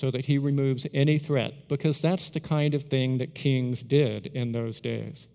so 0.00 0.10
that 0.10 0.24
he 0.24 0.38
removes 0.38 0.86
any 0.94 1.18
threat, 1.18 1.68
because 1.68 2.00
that's 2.00 2.30
the 2.30 2.40
kind 2.40 2.72
of 2.72 2.84
thing 2.84 3.18
that 3.18 3.34
kings 3.34 3.82
did 3.82 4.28
in 4.28 4.52
those 4.52 4.80
days. 4.80 5.28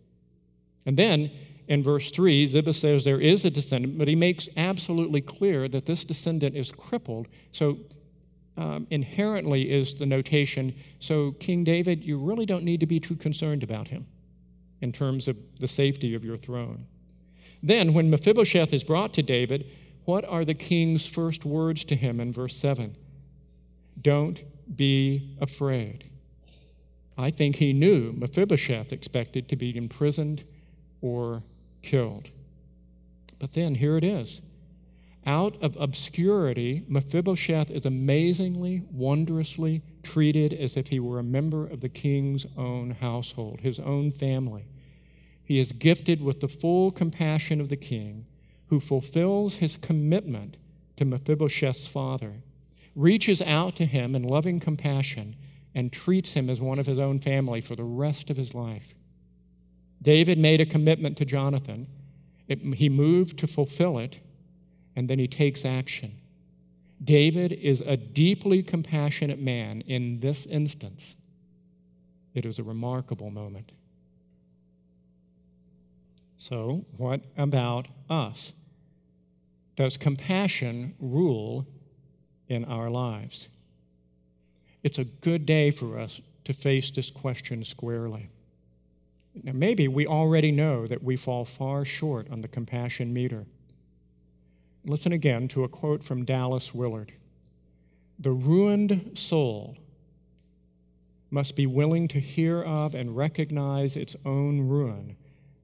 And 0.88 0.98
then 0.98 1.30
in 1.68 1.84
verse 1.84 2.10
3, 2.10 2.48
Ziba 2.48 2.74
says 2.74 3.04
there 3.04 3.22
is 3.22 3.46
a 3.46 3.52
descendant, 3.52 4.00
but 4.00 4.08
he 4.08 4.16
makes 4.16 4.50
absolutely 4.58 5.22
clear 5.22 5.68
that 5.68 5.86
this 5.86 6.04
descendant 6.04 6.56
is 6.56 6.72
crippled. 6.72 7.28
So 7.52 7.78
um, 8.58 8.88
inherently 8.90 9.70
is 9.70 9.94
the 9.94 10.08
notation 10.08 10.74
so, 10.98 11.34
King 11.34 11.64
David, 11.64 12.04
you 12.04 12.18
really 12.18 12.48
don't 12.48 12.64
need 12.64 12.80
to 12.80 12.88
be 12.88 13.00
too 13.00 13.16
concerned 13.16 13.62
about 13.62 13.90
him 13.90 14.08
in 14.82 14.92
terms 14.92 15.28
of 15.28 15.38
the 15.60 15.68
safety 15.68 16.16
of 16.16 16.26
your 16.26 16.38
throne. 16.38 16.88
Then, 17.62 17.94
when 17.94 18.10
Mephibosheth 18.10 18.74
is 18.74 18.84
brought 18.84 19.14
to 19.14 19.22
David, 19.22 19.70
what 20.06 20.26
are 20.26 20.44
the 20.44 20.56
king's 20.56 21.06
first 21.06 21.46
words 21.46 21.86
to 21.86 21.96
him 21.96 22.20
in 22.20 22.34
verse 22.34 22.56
7? 22.56 22.96
Don't 24.02 24.44
be 24.76 25.36
afraid. 25.40 26.10
I 27.18 27.32
think 27.32 27.58
he 27.58 27.74
knew 27.74 28.12
Mephibosheth 28.12 28.92
expected 28.92 29.48
to 29.50 29.56
be 29.56 29.76
imprisoned 29.76 30.44
or 31.02 31.44
killed. 31.82 32.30
But 33.40 33.54
then 33.54 33.76
here 33.76 33.98
it 33.98 34.04
is. 34.04 34.42
Out 35.26 35.62
of 35.62 35.76
obscurity, 35.78 36.84
Mephibosheth 36.88 37.72
is 37.72 37.86
amazingly, 37.86 38.84
wondrously 38.92 39.82
treated 40.04 40.54
as 40.54 40.78
if 40.78 40.90
he 40.90 41.00
were 41.00 41.18
a 41.18 41.24
member 41.24 41.66
of 41.66 41.82
the 41.82 41.90
king's 41.90 42.46
own 42.56 42.92
household, 42.92 43.62
his 43.62 43.80
own 43.80 44.12
family. 44.12 44.66
He 45.44 45.58
is 45.58 45.72
gifted 45.72 46.22
with 46.22 46.42
the 46.42 46.48
full 46.48 46.92
compassion 46.92 47.60
of 47.60 47.70
the 47.70 47.78
king, 47.78 48.26
who 48.68 48.80
fulfills 48.80 49.58
his 49.58 49.78
commitment 49.78 50.58
to 50.98 51.06
Mephibosheth's 51.06 51.88
father, 51.88 52.44
reaches 52.96 53.42
out 53.42 53.76
to 53.76 53.86
him 53.86 54.16
in 54.16 54.24
loving 54.24 54.60
compassion, 54.60 55.36
and 55.76 55.92
treats 55.92 56.34
him 56.34 56.50
as 56.50 56.62
one 56.62 56.80
of 56.80 56.86
his 56.86 56.98
own 56.98 57.20
family 57.20 57.60
for 57.60 57.76
the 57.76 57.84
rest 57.84 58.30
of 58.30 58.38
his 58.38 58.56
life. 58.56 58.96
David 60.02 60.38
made 60.38 60.62
a 60.62 60.66
commitment 60.66 61.18
to 61.18 61.26
Jonathan. 61.26 61.88
It, 62.48 62.60
he 62.76 62.88
moved 62.88 63.38
to 63.40 63.48
fulfill 63.48 64.00
it 64.00 64.22
and 64.96 65.10
then 65.10 65.20
he 65.20 65.28
takes 65.28 65.66
action. 65.66 66.14
David 67.04 67.52
is 67.52 67.82
a 67.82 67.98
deeply 67.98 68.64
compassionate 68.64 69.40
man 69.40 69.82
in 69.82 70.22
this 70.22 70.46
instance. 70.46 71.16
It 72.34 72.46
is 72.46 72.58
a 72.58 72.64
remarkable 72.64 73.30
moment. 73.30 73.74
So, 76.38 76.86
what 76.96 77.26
about 77.38 77.88
us? 78.10 78.54
Does 79.76 79.98
compassion 79.98 80.96
rule 81.00 81.68
in 82.48 82.66
our 82.66 82.90
lives? 82.90 83.50
It's 84.84 85.00
a 85.00 85.06
good 85.06 85.46
day 85.46 85.72
for 85.72 86.00
us 86.00 86.22
to 86.44 86.54
face 86.54 86.92
this 86.92 87.10
question 87.10 87.64
squarely. 87.64 88.30
Now, 89.44 89.52
maybe 89.54 89.88
we 89.88 90.08
already 90.08 90.52
know 90.52 90.88
that 90.88 91.04
we 91.04 91.16
fall 91.16 91.44
far 91.44 91.84
short 91.84 92.30
on 92.32 92.42
the 92.42 92.48
compassion 92.48 93.14
meter. 93.14 93.46
Listen 94.86 95.12
again 95.12 95.48
to 95.50 95.64
a 95.64 95.68
quote 95.68 96.04
from 96.04 96.24
Dallas 96.24 96.74
Willard 96.74 97.14
The 98.20 98.32
ruined 98.32 99.18
soul 99.18 99.78
must 101.32 101.56
be 101.56 101.66
willing 101.66 102.08
to 102.08 102.20
hear 102.20 102.62
of 102.62 102.96
and 102.96 103.18
recognize 103.18 103.98
its 103.98 104.16
own 104.26 104.62
ruin 104.62 105.18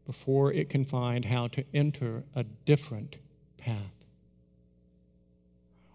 before 0.05 0.51
it 0.51 0.69
can 0.69 0.83
find 0.83 1.25
how 1.25 1.47
to 1.47 1.63
enter 1.73 2.23
a 2.35 2.43
different 2.43 3.17
path. 3.57 4.00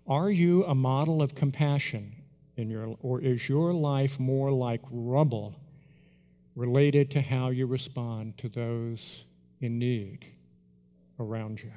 Are 0.09 0.31
you 0.31 0.65
a 0.65 0.75
model 0.75 1.21
of 1.21 1.35
compassion 1.35 2.15
in 2.57 2.71
your, 2.71 2.97
or 3.01 3.21
is 3.21 3.49
your 3.49 3.73
life 3.73 4.21
more 4.21 4.53
like 4.53 4.81
rubble 4.91 5.57
related 6.55 7.11
to 7.13 7.21
how 7.21 7.51
you 7.51 7.67
respond 7.67 8.39
to 8.39 8.49
those 8.49 9.25
in 9.61 9.79
need 9.79 10.27
around 11.19 11.61
you? 11.63 11.73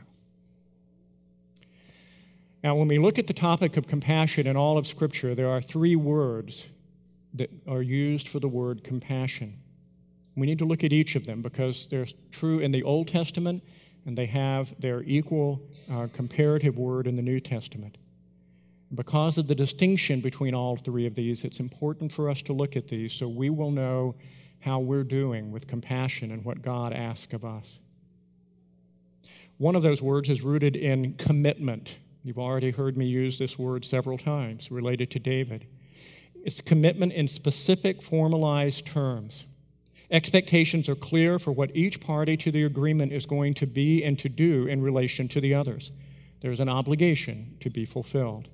Now, 2.64 2.76
when 2.76 2.88
we 2.88 2.98
look 2.98 3.18
at 3.18 3.26
the 3.26 3.34
topic 3.34 3.78
of 3.78 3.88
compassion 3.88 4.46
in 4.46 4.56
all 4.56 4.78
of 4.78 4.86
Scripture, 4.86 5.34
there 5.34 5.50
are 5.50 5.62
three 5.62 5.96
words 5.96 6.68
that 7.34 7.50
are 7.68 7.82
used 7.82 8.28
for 8.28 8.40
the 8.40 8.48
word 8.48 8.84
compassion. 8.84 9.60
We 10.36 10.46
need 10.46 10.60
to 10.60 10.66
look 10.66 10.84
at 10.84 10.94
each 10.94 11.16
of 11.16 11.26
them 11.26 11.42
because 11.42 11.88
they're 11.88 12.08
true 12.32 12.60
in 12.60 12.72
the 12.72 12.84
Old 12.84 13.08
Testament 13.08 13.64
and 14.06 14.18
they 14.18 14.28
have 14.28 14.80
their 14.80 15.02
equal 15.04 15.62
uh, 15.92 16.08
comparative 16.14 16.78
word 16.78 17.08
in 17.08 17.16
the 17.16 17.22
New 17.22 17.40
Testament. 17.40 17.98
Because 18.93 19.38
of 19.38 19.48
the 19.48 19.55
distinction 19.55 20.19
between 20.19 20.55
all 20.55 20.75
three 20.75 21.05
of 21.05 21.15
these, 21.15 21.43
it's 21.43 21.60
important 21.60 22.12
for 22.12 22.29
us 22.29 22.41
to 22.43 22.53
look 22.53 22.75
at 22.75 22.88
these 22.88 23.13
so 23.13 23.27
we 23.27 23.50
will 23.50 23.72
know 23.72 24.15
how 24.62 24.79
we're 24.79 25.03
doing 25.03 25.51
with 25.51 25.67
compassion 25.67 26.31
and 26.31 26.43
what 26.43 26.62
God 26.62 26.91
asks 26.91 27.34
of 27.34 27.46
us. 27.46 27.79
One 29.58 29.75
of 29.75 29.84
those 29.84 30.01
words 30.01 30.29
is 30.29 30.41
rooted 30.41 30.75
in 30.75 31.13
commitment. 31.13 32.00
You've 32.24 32.39
already 32.39 32.72
heard 32.72 32.98
me 32.98 33.05
use 33.05 33.38
this 33.38 33.60
word 33.60 33.86
several 33.86 34.17
times 34.17 34.72
related 34.72 35.12
to 35.12 35.19
David. 35.19 35.67
It's 36.43 36.62
commitment 36.62 37.13
in 37.13 37.27
specific, 37.27 38.01
formalized 38.01 38.86
terms. 38.86 39.46
Expectations 40.10 40.89
are 40.89 40.96
clear 40.96 41.38
for 41.38 41.51
what 41.51 41.75
each 41.75 42.00
party 42.00 42.36
to 42.38 42.51
the 42.51 42.63
agreement 42.63 43.12
is 43.12 43.25
going 43.25 43.53
to 43.55 43.67
be 43.67 44.03
and 44.03 44.17
to 44.19 44.29
do 44.29 44.65
in 44.65 44.81
relation 44.81 45.27
to 45.27 45.41
the 45.41 45.53
others. 45.53 45.91
There's 46.41 46.60
an 46.60 46.69
obligation 46.69 47.58
to 47.60 47.69
be 47.69 47.86
fulfilled. 47.86 48.48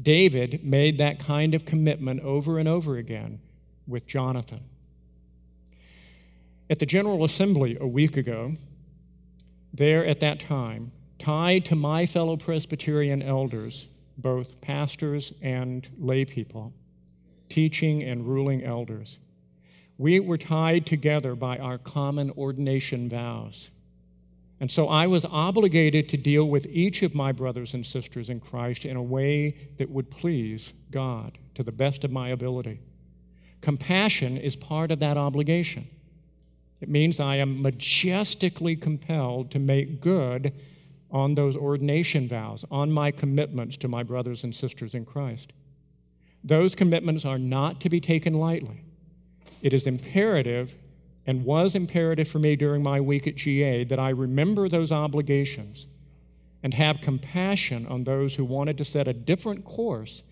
David 0.00 0.64
made 0.64 0.98
that 0.98 1.18
kind 1.18 1.54
of 1.54 1.64
commitment 1.64 2.20
over 2.20 2.58
and 2.58 2.68
over 2.68 2.96
again 2.96 3.40
with 3.86 4.06
Jonathan. 4.06 4.60
At 6.70 6.78
the 6.78 6.86
General 6.86 7.24
Assembly 7.24 7.76
a 7.80 7.86
week 7.86 8.16
ago, 8.16 8.54
there 9.74 10.04
at 10.06 10.20
that 10.20 10.40
time, 10.40 10.92
tied 11.18 11.64
to 11.66 11.76
my 11.76 12.06
fellow 12.06 12.36
Presbyterian 12.36 13.22
elders, 13.22 13.88
both 14.16 14.60
pastors 14.60 15.32
and 15.42 15.88
lay 15.98 16.24
people, 16.24 16.72
teaching 17.48 18.02
and 18.02 18.26
ruling 18.26 18.64
elders. 18.64 19.18
We 19.98 20.18
were 20.18 20.38
tied 20.38 20.86
together 20.86 21.34
by 21.34 21.58
our 21.58 21.76
common 21.76 22.30
ordination 22.30 23.08
vows. 23.08 23.70
And 24.60 24.70
so 24.70 24.88
I 24.88 25.06
was 25.06 25.24
obligated 25.24 26.08
to 26.10 26.18
deal 26.18 26.44
with 26.44 26.66
each 26.66 27.02
of 27.02 27.14
my 27.14 27.32
brothers 27.32 27.72
and 27.72 27.84
sisters 27.84 28.28
in 28.28 28.40
Christ 28.40 28.84
in 28.84 28.96
a 28.96 29.02
way 29.02 29.56
that 29.78 29.88
would 29.88 30.10
please 30.10 30.74
God 30.90 31.38
to 31.54 31.62
the 31.62 31.72
best 31.72 32.04
of 32.04 32.12
my 32.12 32.28
ability. 32.28 32.80
Compassion 33.62 34.36
is 34.36 34.56
part 34.56 34.90
of 34.90 34.98
that 35.00 35.16
obligation. 35.16 35.88
It 36.80 36.90
means 36.90 37.18
I 37.18 37.36
am 37.36 37.62
majestically 37.62 38.76
compelled 38.76 39.50
to 39.52 39.58
make 39.58 40.00
good 40.00 40.54
on 41.10 41.34
those 41.34 41.56
ordination 41.56 42.28
vows, 42.28 42.64
on 42.70 42.92
my 42.92 43.10
commitments 43.10 43.76
to 43.78 43.88
my 43.88 44.02
brothers 44.02 44.44
and 44.44 44.54
sisters 44.54 44.94
in 44.94 45.04
Christ. 45.04 45.52
Those 46.44 46.74
commitments 46.74 47.24
are 47.24 47.38
not 47.38 47.80
to 47.80 47.88
be 47.88 48.00
taken 48.00 48.34
lightly. 48.34 48.84
It 49.62 49.72
is 49.72 49.86
imperative 49.86 50.74
and 51.26 51.44
was 51.44 51.74
imperative 51.74 52.28
for 52.28 52.38
me 52.38 52.56
during 52.56 52.82
my 52.82 53.00
week 53.00 53.26
at 53.26 53.36
GA 53.36 53.84
that 53.84 53.98
I 53.98 54.10
remember 54.10 54.68
those 54.68 54.90
obligations 54.90 55.86
and 56.62 56.74
have 56.74 57.00
compassion 57.00 57.86
on 57.86 58.04
those 58.04 58.34
who 58.34 58.44
wanted 58.44 58.78
to 58.78 58.84
set 58.84 59.08
a 59.08 59.12
different 59.12 59.64
course 59.64 60.22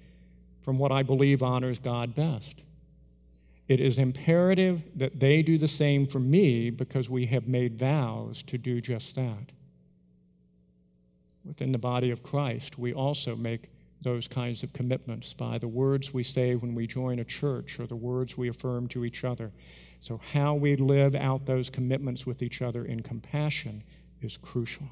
from 0.61 0.78
what 0.78 0.92
I 0.92 1.02
believe 1.02 1.42
honors 1.42 1.78
God 1.78 2.14
best. 2.14 2.62
It 3.68 3.80
is 3.80 3.99
imperative 3.99 4.83
that 4.97 5.21
they 5.21 5.42
do 5.42 5.59
the 5.59 5.68
same 5.68 6.07
for 6.07 6.21
me 6.21 6.71
because 6.71 7.11
we 7.11 7.26
have 7.26 7.47
made 7.47 7.78
vows 7.78 8.42
to 8.45 8.57
do 8.57 8.80
just 8.80 9.14
that. 9.14 9.52
Within 11.45 11.73
the 11.73 11.78
body 11.78 12.11
of 12.11 12.23
Christ, 12.23 12.78
we 12.78 12.92
also 12.92 13.37
make 13.37 13.71
those 14.00 14.28
kinds 14.28 14.62
of 14.62 14.73
commitments 14.73 15.35
by 15.35 15.59
the 15.59 15.69
words 15.69 16.14
we 16.14 16.23
say 16.23 16.55
when 16.55 16.75
we 16.75 16.87
join 16.87 17.19
a 17.19 17.25
church 17.25 17.81
or 17.81 17.87
the 17.87 17.97
words 17.97 18.37
we 18.37 18.49
affirm 18.49 18.87
to 18.88 19.05
each 19.05 19.25
other. 19.25 19.52
So, 20.00 20.21
how 20.33 20.55
we 20.55 20.76
live 20.76 21.14
out 21.14 21.47
those 21.47 21.71
commitments 21.71 22.25
with 22.25 22.43
each 22.43 22.62
other 22.62 22.85
in 22.85 23.02
compassion 23.02 23.83
is 24.23 24.37
crucial. 24.37 24.88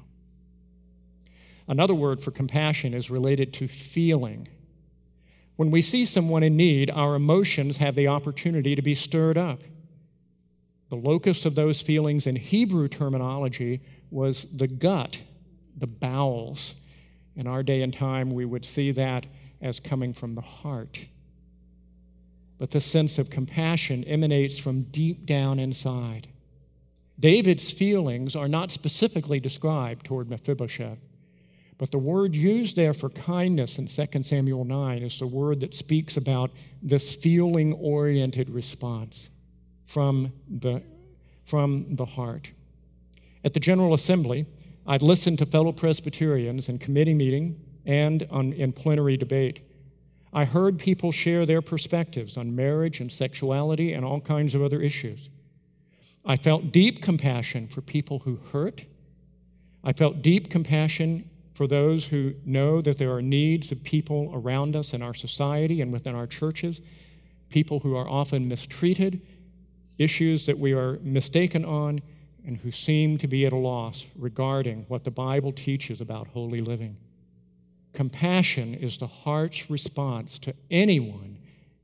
Another 1.67 1.93
word 1.93 2.21
for 2.21 2.31
compassion 2.31 2.93
is 2.93 3.09
related 3.09 3.53
to 3.55 3.67
feeling. 3.67 4.47
When 5.55 5.71
we 5.71 5.81
see 5.81 6.05
someone 6.05 6.43
in 6.43 6.55
need, 6.55 6.89
our 6.91 7.15
emotions 7.15 7.77
have 7.77 7.95
the 7.95 8.07
opportunity 8.07 8.75
to 8.75 8.81
be 8.81 8.95
stirred 8.95 9.37
up. 9.37 9.61
The 10.89 10.95
locus 10.95 11.45
of 11.45 11.55
those 11.55 11.81
feelings 11.81 12.27
in 12.27 12.37
Hebrew 12.37 12.87
terminology 12.87 13.81
was 14.09 14.45
the 14.45 14.67
gut, 14.67 15.23
the 15.75 15.87
bowels. 15.87 16.75
In 17.37 17.47
our 17.47 17.61
day 17.63 17.83
and 17.83 17.93
time, 17.93 18.31
we 18.31 18.43
would 18.43 18.65
see 18.65 18.91
that 18.91 19.27
as 19.61 19.79
coming 19.79 20.11
from 20.11 20.35
the 20.35 20.41
heart. 20.41 21.05
But 22.57 22.71
the 22.71 22.81
sense 22.81 23.19
of 23.19 23.29
compassion 23.29 24.03
emanates 24.03 24.57
from 24.57 24.83
deep 24.83 25.25
down 25.25 25.59
inside. 25.59 26.27
David's 27.19 27.71
feelings 27.71 28.35
are 28.35 28.47
not 28.47 28.71
specifically 28.71 29.39
described 29.39 30.05
toward 30.05 30.29
Mephibosheth. 30.29 30.97
But 31.77 31.91
the 31.91 31.99
word 31.99 32.35
used 32.35 32.75
there 32.75 32.93
for 32.93 33.09
kindness 33.09 33.77
in 33.77 33.85
2 33.85 34.23
Samuel 34.23 34.65
9 34.65 35.03
is 35.03 35.19
the 35.19 35.27
word 35.27 35.59
that 35.59 35.75
speaks 35.75 36.17
about 36.17 36.51
this 36.81 37.15
feeling 37.15 37.73
oriented 37.73 38.49
response 38.49 39.29
from 39.85 40.33
the, 40.49 40.81
from 41.45 41.95
the 41.95 42.05
heart. 42.05 42.51
At 43.43 43.53
the 43.53 43.59
General 43.59 43.93
Assembly, 43.93 44.47
I'd 44.87 45.01
listened 45.01 45.39
to 45.39 45.45
fellow 45.45 45.73
Presbyterians 45.73 46.69
in 46.69 46.79
committee 46.79 47.13
meeting 47.13 47.59
and 47.85 48.25
on, 48.31 48.53
in 48.53 48.71
plenary 48.71 49.17
debate. 49.17 49.59
I 50.31 50.45
heard 50.45 50.79
people 50.79 51.11
share 51.11 51.45
their 51.45 51.61
perspectives 51.61 52.37
on 52.37 52.55
marriage 52.55 53.01
and 53.01 53.11
sexuality 53.11 53.91
and 53.91 54.05
all 54.05 54.21
kinds 54.21 54.55
of 54.55 54.61
other 54.61 54.81
issues. 54.81 55.29
I 56.25 56.37
felt 56.37 56.71
deep 56.71 57.01
compassion 57.01 57.67
for 57.67 57.81
people 57.81 58.19
who 58.19 58.37
hurt. 58.53 58.85
I 59.83 59.91
felt 59.91 60.21
deep 60.21 60.49
compassion 60.49 61.29
for 61.53 61.67
those 61.67 62.05
who 62.05 62.35
know 62.45 62.81
that 62.81 62.97
there 62.97 63.11
are 63.11 63.21
needs 63.21 63.71
of 63.71 63.83
people 63.83 64.31
around 64.33 64.75
us 64.75 64.93
in 64.93 65.01
our 65.01 65.13
society 65.13 65.81
and 65.81 65.91
within 65.91 66.15
our 66.15 66.27
churches, 66.27 66.81
people 67.49 67.79
who 67.79 67.95
are 67.95 68.07
often 68.07 68.47
mistreated, 68.47 69.21
issues 69.97 70.45
that 70.45 70.59
we 70.59 70.73
are 70.73 70.99
mistaken 71.01 71.65
on, 71.65 72.01
and 72.47 72.57
who 72.59 72.71
seem 72.71 73.17
to 73.17 73.27
be 73.27 73.45
at 73.45 73.51
a 73.51 73.57
loss 73.57 74.07
regarding 74.15 74.85
what 74.87 75.03
the 75.03 75.11
Bible 75.11 75.51
teaches 75.51 75.99
about 75.99 76.27
holy 76.27 76.61
living. 76.61 76.95
Compassion 77.91 78.73
is 78.73 78.97
the 78.97 79.05
heart's 79.05 79.69
response 79.69 80.39
to 80.39 80.55
anyone 80.71 81.39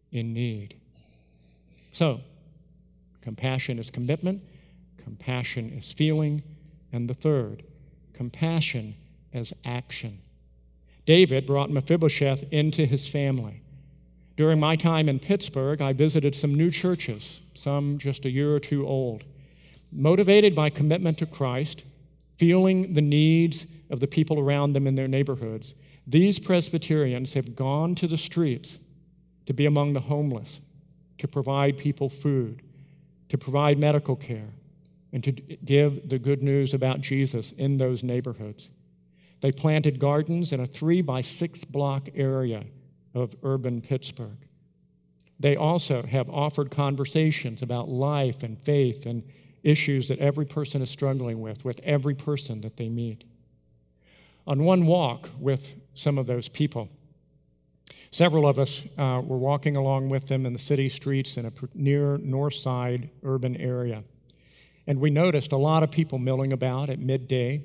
in 0.10 0.34
need. 0.34 0.76
So, 1.92 2.22
compassion 3.22 3.78
is 3.78 3.90
commitment, 3.90 4.42
compassion 4.98 5.70
is 5.70 5.92
feeling, 5.92 6.44
and 6.94 7.10
the 7.10 7.14
third, 7.14 7.64
compassion 8.14 8.96
as 9.34 9.52
action. 9.66 10.20
David 11.06 11.46
brought 11.46 11.72
Mephibosheth 11.72 12.46
into 12.52 12.86
his 12.86 13.06
family. 13.06 13.62
During 14.38 14.62
my 14.62 14.78
time 14.78 15.10
in 15.10 15.20
Pittsburgh, 15.20 15.82
I 15.82 15.92
visited 15.92 16.36
some 16.36 16.56
new 16.56 16.72
churches, 16.72 17.42
some 17.54 17.98
just 17.98 18.24
a 18.24 18.32
year 18.32 18.56
or 18.56 18.60
two 18.62 18.88
old. 18.88 19.26
Motivated 19.96 20.56
by 20.56 20.70
commitment 20.70 21.18
to 21.20 21.26
Christ, 21.26 21.86
feeling 22.38 22.94
the 22.94 23.02
needs 23.02 23.68
of 23.90 24.00
the 24.00 24.08
people 24.08 24.40
around 24.40 24.74
them 24.74 24.88
in 24.88 24.96
their 24.96 25.08
neighborhoods, 25.08 25.76
these 26.08 26.40
Presbyterians 26.40 27.36
have 27.36 27.56
gone 27.56 27.96
to 27.96 28.08
the 28.08 28.18
streets 28.18 28.80
to 29.46 29.54
be 29.54 29.66
among 29.66 29.94
the 29.94 30.02
homeless, 30.02 30.62
to 31.20 31.28
provide 31.28 31.78
people 31.78 32.10
food, 32.10 32.62
to 33.30 33.38
provide 33.38 33.78
medical 33.78 34.16
care, 34.16 34.50
and 35.12 35.24
to 35.24 35.32
give 35.32 36.10
the 36.10 36.18
good 36.18 36.42
news 36.42 36.74
about 36.74 37.02
Jesus 37.02 37.52
in 37.52 37.78
those 37.78 38.04
neighborhoods. 38.04 38.72
They 39.42 39.52
planted 39.52 40.00
gardens 40.00 40.52
in 40.52 40.60
a 40.60 40.66
three 40.66 41.02
by 41.02 41.22
six 41.22 41.64
block 41.66 42.10
area 42.16 42.64
of 43.14 43.36
urban 43.44 43.82
Pittsburgh. 43.82 44.48
They 45.40 45.56
also 45.56 46.04
have 46.04 46.30
offered 46.30 46.72
conversations 46.72 47.62
about 47.62 47.90
life 47.90 48.42
and 48.44 48.58
faith 48.64 49.06
and 49.06 49.24
issues 49.64 50.08
that 50.10 50.20
every 50.20 50.46
person 50.46 50.82
is 50.82 50.90
struggling 50.90 51.42
with, 51.42 51.64
with 51.64 51.80
every 51.84 52.14
person 52.14 52.62
that 52.62 52.78
they 52.78 52.90
meet. 52.90 53.24
On 54.46 54.64
one 54.64 54.86
walk 54.86 55.30
with 55.40 55.76
some 55.94 56.18
of 56.18 56.28
those 56.28 56.50
people, 56.50 56.90
several 58.12 58.48
of 58.48 58.60
us 58.60 58.86
uh, 58.98 59.22
were 59.24 59.38
walking 59.38 59.78
along 59.78 60.10
with 60.10 60.28
them 60.28 60.46
in 60.46 60.54
the 60.54 60.60
city 60.60 60.90
streets 60.90 61.38
in 61.38 61.46
a 61.46 61.52
near 61.74 62.18
north 62.18 62.56
side 62.56 63.10
urban 63.24 63.56
area. 63.56 64.04
And 64.86 65.00
we 65.00 65.10
noticed 65.10 65.54
a 65.54 65.58
lot 65.58 65.82
of 65.82 65.92
people 65.92 66.20
milling 66.20 66.52
about 66.52 66.90
at 66.90 67.00
midday 67.00 67.64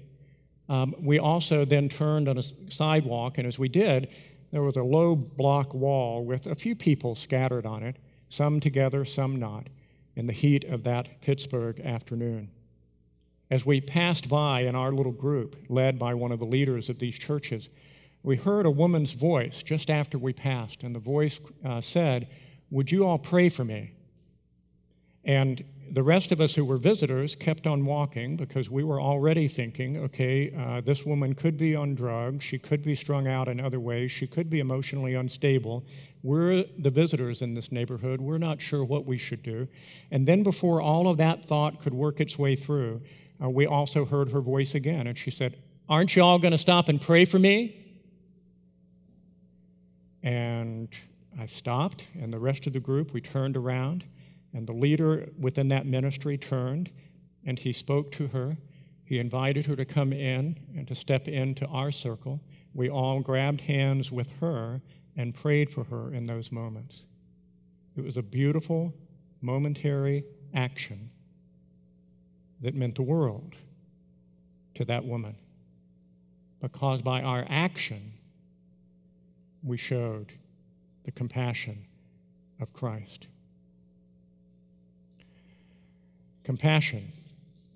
um, 0.69 0.95
we 1.01 1.19
also 1.19 1.65
then 1.65 1.89
turned 1.89 2.29
on 2.29 2.37
a 2.37 2.43
sidewalk, 2.43 3.39
and 3.39 3.47
as 3.47 3.59
we 3.59 3.69
did, 3.69 4.09
there 4.53 4.63
was 4.63 4.77
a 4.77 4.83
low 4.83 5.17
block 5.17 5.75
wall 5.75 6.25
with 6.25 6.47
a 6.47 6.55
few 6.55 6.75
people 6.75 7.15
scattered 7.15 7.65
on 7.65 7.83
it, 7.83 7.97
some 8.29 8.61
together, 8.61 9.05
some 9.05 9.37
not, 9.37 9.69
in 10.19 10.27
the 10.27 10.33
heat 10.33 10.65
of 10.65 10.83
that 10.83 11.21
Pittsburgh 11.21 11.79
afternoon. 11.79 12.51
As 13.53 13.65
we 13.65 13.81
passed 13.81 14.29
by 14.29 14.63
in 14.63 14.75
our 14.75 14.91
little 14.91 15.13
group, 15.13 15.55
led 15.69 15.97
by 15.97 16.13
one 16.13 16.33
of 16.33 16.41
the 16.41 16.45
leaders 16.45 16.91
of 16.91 16.99
these 16.99 17.17
churches, 17.17 17.69
we 18.25 18.35
heard 18.35 18.67
a 18.67 18.71
woman's 18.71 19.13
voice 19.13 19.63
just 19.63 19.89
after 19.89 20.19
we 20.19 20.33
passed, 20.33 20.83
and 20.83 20.93
the 20.93 20.99
voice 20.99 21.39
uh, 21.65 21.81
said, 21.81 22.27
Would 22.69 22.91
you 22.91 23.07
all 23.07 23.19
pray 23.19 23.49
for 23.49 23.65
me? 23.65 23.93
And 25.25 25.63
the 25.91 26.03
rest 26.03 26.33
of 26.33 26.41
us 26.41 26.55
who 26.55 26.65
were 26.65 26.77
visitors 26.77 27.35
kept 27.35 27.67
on 27.67 27.85
walking 27.85 28.37
because 28.37 28.71
we 28.71 28.85
were 28.85 29.01
already 29.01 29.49
thinking, 29.49 29.97
okay, 29.97 30.53
uh, 30.57 30.81
this 30.81 31.05
woman 31.05 31.35
could 31.35 31.57
be 31.57 31.75
on 31.75 31.95
drugs, 31.95 32.45
she 32.45 32.59
could 32.59 32.83
be 32.83 32.95
strung 32.95 33.27
out 33.27 33.49
in 33.49 33.61
other 33.61 33.81
ways, 33.81 34.11
she 34.11 34.27
could 34.27 34.51
be 34.51 34.61
emotionally 34.61 35.15
unstable. 35.15 35.85
We're 36.23 36.65
the 36.79 36.91
visitors 36.91 37.43
in 37.43 37.55
this 37.55 37.73
neighborhood, 37.73 38.21
we're 38.21 38.39
not 38.39 38.61
sure 38.61 38.85
what 38.85 39.07
we 39.07 39.19
should 39.19 39.43
do. 39.43 39.69
And 40.11 40.27
then, 40.27 40.43
before 40.43 40.81
all 40.81 41.09
of 41.09 41.17
that 41.19 41.47
thought 41.47 41.81
could 41.81 41.95
work 41.95 42.21
its 42.21 42.39
way 42.39 42.57
through, 42.57 43.03
uh, 43.43 43.49
we 43.49 43.67
also 43.67 44.05
heard 44.05 44.33
her 44.33 44.41
voice 44.41 44.75
again, 44.75 45.07
and 45.07 45.17
she 45.17 45.31
said, 45.31 45.57
Aren't 45.89 46.17
you 46.17 46.23
all 46.23 46.39
going 46.39 46.53
to 46.53 46.59
stop 46.59 46.89
and 46.89 47.01
pray 47.01 47.25
for 47.25 47.39
me? 47.39 47.75
And 50.23 50.89
I 51.39 51.47
stopped, 51.47 52.07
and 52.21 52.33
the 52.33 52.39
rest 52.39 52.67
of 52.67 52.73
the 52.73 52.81
group, 52.81 53.13
we 53.13 53.21
turned 53.21 53.57
around. 53.57 54.05
And 54.53 54.67
the 54.67 54.73
leader 54.73 55.29
within 55.39 55.69
that 55.69 55.87
ministry 55.87 56.39
turned 56.39 56.91
and 57.45 57.59
he 57.59 57.73
spoke 57.73 58.13
to 58.13 58.29
her. 58.29 58.57
He 59.05 59.19
invited 59.19 59.67
her 59.67 59.77
to 59.77 59.85
come 59.85 60.13
in 60.13 60.59
and 60.77 60.87
to 60.89 60.95
step 60.95 61.29
into 61.29 61.67
our 61.67 61.91
circle. 61.91 62.41
We 62.75 62.91
all 62.91 63.21
grabbed 63.21 63.63
hands 63.63 64.13
with 64.13 64.31
her 64.41 64.83
and 65.17 65.35
prayed 65.35 65.71
for 65.71 65.85
her 65.85 66.13
in 66.13 66.27
those 66.27 66.53
moments. 66.53 67.05
It 67.97 68.05
was 68.05 68.17
a 68.17 68.23
beautiful, 68.23 68.95
momentary 69.41 70.25
action 70.55 71.11
that 72.61 72.75
meant 72.75 72.97
the 72.97 73.03
world 73.03 73.55
to 74.75 74.85
that 74.85 75.05
woman. 75.05 75.37
Because 76.61 77.03
by 77.03 77.23
our 77.23 77.47
action, 77.49 78.13
we 79.63 79.77
showed 79.77 80.33
the 81.05 81.13
compassion 81.13 81.87
of 82.61 82.73
Christ. 82.73 83.29
Compassion 86.49 87.13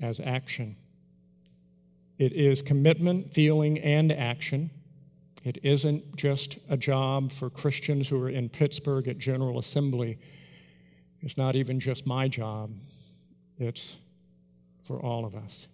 as 0.01 0.19
action. 0.19 0.77
It 2.17 2.33
is 2.33 2.63
commitment, 2.63 3.35
feeling, 3.35 3.79
and 3.79 4.11
action. 4.11 4.71
It 5.45 5.59
isn't 5.63 6.17
just 6.17 6.57
a 6.71 6.79
job 6.79 7.33
for 7.33 7.51
Christians 7.51 8.09
who 8.09 8.19
are 8.23 8.31
in 8.31 8.49
Pittsburgh 8.49 9.09
at 9.09 9.19
General 9.19 9.59
Assembly. 9.59 10.19
It's 11.21 11.37
not 11.37 11.55
even 11.55 11.81
just 11.81 12.07
my 12.07 12.29
job, 12.29 12.71
it's 13.59 13.99
for 14.85 14.99
all 14.99 15.27
of 15.27 15.35
us. 15.35 15.69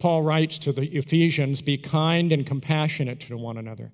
Paul 0.00 0.22
writes 0.22 0.58
to 0.58 0.72
the 0.72 0.88
Ephesians 0.96 1.62
Be 1.62 1.78
kind 1.78 2.32
and 2.32 2.44
compassionate 2.44 3.20
to 3.20 3.36
one 3.36 3.56
another, 3.56 3.92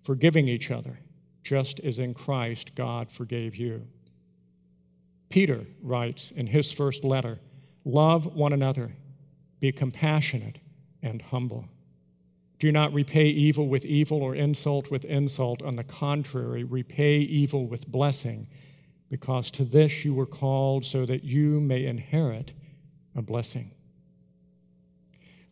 forgiving 0.00 0.46
each 0.46 0.70
other, 0.70 1.00
just 1.42 1.80
as 1.80 1.98
in 1.98 2.14
Christ 2.14 2.76
God 2.76 3.10
forgave 3.10 3.56
you. 3.56 3.88
Peter 5.32 5.64
writes 5.80 6.30
in 6.30 6.48
his 6.48 6.72
first 6.72 7.04
letter 7.04 7.38
Love 7.86 8.36
one 8.36 8.52
another, 8.52 8.92
be 9.60 9.72
compassionate 9.72 10.58
and 11.02 11.22
humble. 11.22 11.64
Do 12.58 12.70
not 12.70 12.92
repay 12.92 13.28
evil 13.28 13.66
with 13.66 13.86
evil 13.86 14.22
or 14.22 14.34
insult 14.34 14.90
with 14.90 15.06
insult. 15.06 15.62
On 15.62 15.76
the 15.76 15.84
contrary, 15.84 16.64
repay 16.64 17.16
evil 17.20 17.66
with 17.66 17.88
blessing, 17.88 18.46
because 19.08 19.50
to 19.52 19.64
this 19.64 20.04
you 20.04 20.12
were 20.12 20.26
called 20.26 20.84
so 20.84 21.06
that 21.06 21.24
you 21.24 21.60
may 21.62 21.86
inherit 21.86 22.52
a 23.16 23.22
blessing. 23.22 23.70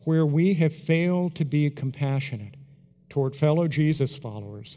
Where 0.05 0.27
we 0.27 0.55
have 0.55 0.75
failed 0.75 1.35
to 1.37 1.47
be 1.47 1.71
compassionate 1.71 2.57
toward 3.09 3.35
fellow 3.35 3.67
Jesus 3.67 4.15
followers, 4.15 4.77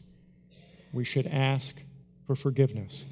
we 0.94 1.04
should 1.04 1.28
ask 1.28 1.84
for 2.26 2.38
forgiveness. 2.38 3.04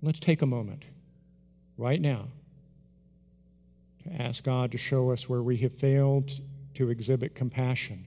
Let's 0.00 0.20
take 0.20 0.42
a 0.42 0.46
moment 0.46 0.84
right 1.76 2.00
now 2.00 2.28
to 4.04 4.22
ask 4.22 4.44
God 4.44 4.70
to 4.72 4.78
show 4.78 5.10
us 5.10 5.28
where 5.28 5.42
we 5.42 5.56
have 5.58 5.74
failed 5.74 6.30
to 6.74 6.90
exhibit 6.90 7.34
compassion 7.34 8.06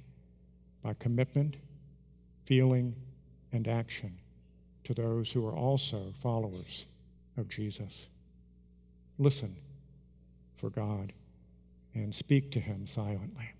by 0.81 0.93
commitment, 0.93 1.57
feeling, 2.45 2.95
and 3.51 3.67
action 3.67 4.17
to 4.85 4.93
those 4.93 5.31
who 5.31 5.45
are 5.45 5.55
also 5.55 6.13
followers 6.21 6.85
of 7.37 7.49
Jesus. 7.49 8.07
Listen 9.19 9.55
for 10.55 10.69
God 10.69 11.11
and 11.93 12.15
speak 12.15 12.51
to 12.51 12.59
Him 12.59 12.87
silently. 12.87 13.51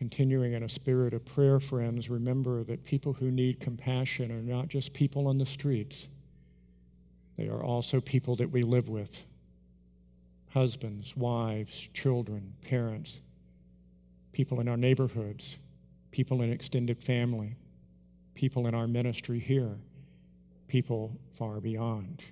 Continuing 0.00 0.54
in 0.54 0.62
a 0.62 0.68
spirit 0.68 1.12
of 1.12 1.22
prayer, 1.26 1.60
friends, 1.60 2.08
remember 2.08 2.64
that 2.64 2.82
people 2.86 3.12
who 3.12 3.30
need 3.30 3.60
compassion 3.60 4.32
are 4.32 4.42
not 4.42 4.66
just 4.66 4.94
people 4.94 5.28
on 5.28 5.36
the 5.36 5.44
streets, 5.44 6.08
they 7.36 7.48
are 7.48 7.62
also 7.62 8.00
people 8.00 8.34
that 8.34 8.50
we 8.50 8.62
live 8.62 8.88
with 8.88 9.26
husbands, 10.54 11.14
wives, 11.18 11.90
children, 11.92 12.54
parents, 12.62 13.20
people 14.32 14.58
in 14.58 14.68
our 14.68 14.76
neighborhoods, 14.78 15.58
people 16.12 16.40
in 16.40 16.50
extended 16.50 16.98
family, 16.98 17.56
people 18.34 18.66
in 18.66 18.74
our 18.74 18.86
ministry 18.86 19.38
here, 19.38 19.76
people 20.66 21.14
far 21.34 21.60
beyond. 21.60 22.24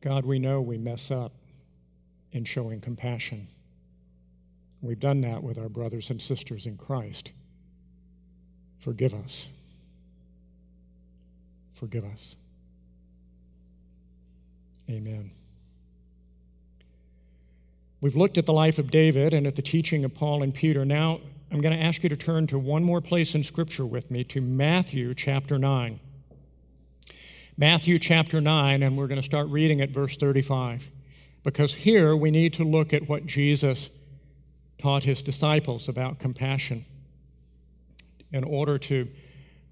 God, 0.00 0.24
we 0.24 0.38
know 0.38 0.60
we 0.60 0.78
mess 0.78 1.10
up 1.10 1.32
in 2.32 2.44
showing 2.44 2.80
compassion. 2.80 3.48
We've 4.80 5.00
done 5.00 5.22
that 5.22 5.42
with 5.42 5.58
our 5.58 5.68
brothers 5.68 6.10
and 6.10 6.22
sisters 6.22 6.66
in 6.66 6.76
Christ. 6.76 7.32
Forgive 8.78 9.12
us. 9.12 9.48
Forgive 11.74 12.04
us. 12.04 12.36
Amen. 14.88 15.30
We've 18.00 18.16
looked 18.16 18.38
at 18.38 18.46
the 18.46 18.52
life 18.52 18.78
of 18.78 18.90
David 18.90 19.34
and 19.34 19.46
at 19.46 19.56
the 19.56 19.62
teaching 19.62 20.04
of 20.04 20.14
Paul 20.14 20.42
and 20.42 20.54
Peter. 20.54 20.84
Now, 20.84 21.20
I'm 21.50 21.60
going 21.60 21.76
to 21.76 21.84
ask 21.84 22.02
you 22.02 22.08
to 22.08 22.16
turn 22.16 22.46
to 22.48 22.58
one 22.58 22.84
more 22.84 23.00
place 23.00 23.34
in 23.34 23.42
Scripture 23.42 23.84
with 23.84 24.10
me, 24.10 24.22
to 24.24 24.40
Matthew 24.40 25.14
chapter 25.14 25.58
9. 25.58 25.98
Matthew 27.60 27.98
chapter 27.98 28.40
9, 28.40 28.84
and 28.84 28.96
we're 28.96 29.08
going 29.08 29.20
to 29.20 29.26
start 29.26 29.48
reading 29.48 29.80
at 29.80 29.90
verse 29.90 30.16
35. 30.16 30.92
Because 31.42 31.74
here 31.74 32.14
we 32.14 32.30
need 32.30 32.52
to 32.52 32.62
look 32.62 32.94
at 32.94 33.08
what 33.08 33.26
Jesus 33.26 33.90
taught 34.80 35.02
his 35.02 35.22
disciples 35.22 35.88
about 35.88 36.20
compassion 36.20 36.84
in 38.30 38.44
order 38.44 38.78
to 38.78 39.08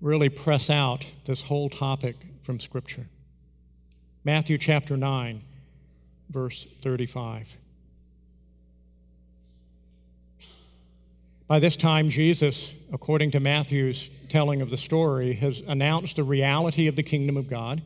really 0.01 0.29
press 0.29 0.69
out 0.69 1.07
this 1.27 1.43
whole 1.43 1.69
topic 1.69 2.17
from 2.43 2.59
Scripture. 2.59 3.07
Matthew 4.25 4.59
chapter 4.59 4.97
9, 4.97 5.43
verse 6.29 6.67
35. 6.81 7.57
By 11.49 11.61
this 11.61 11.77
time, 11.77 12.11
Jesus, 12.11 12.75
according 12.93 13.31
to 13.31 13.41
Matthew's 13.41 14.11
telling 14.29 14.61
of 14.61 14.71
the 14.71 14.77
story, 14.77 15.35
has 15.35 15.63
announced 15.69 16.17
the 16.17 16.25
reality 16.25 16.89
of 16.89 16.97
the 16.97 17.05
kingdom 17.05 17.37
of 17.37 17.49
God. 17.49 17.83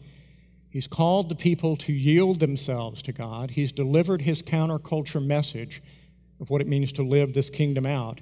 He's 0.70 0.86
called 0.86 1.28
the 1.28 1.34
people 1.34 1.76
to 1.76 1.92
yield 1.92 2.40
themselves 2.40 3.02
to 3.02 3.12
God. 3.12 3.50
He's 3.50 3.70
delivered 3.70 4.22
his 4.22 4.42
counterculture 4.42 5.24
message 5.24 5.82
of 6.40 6.48
what 6.48 6.62
it 6.62 6.68
means 6.68 6.90
to 6.92 7.02
live 7.02 7.34
this 7.34 7.50
kingdom 7.50 7.84
out. 7.84 8.20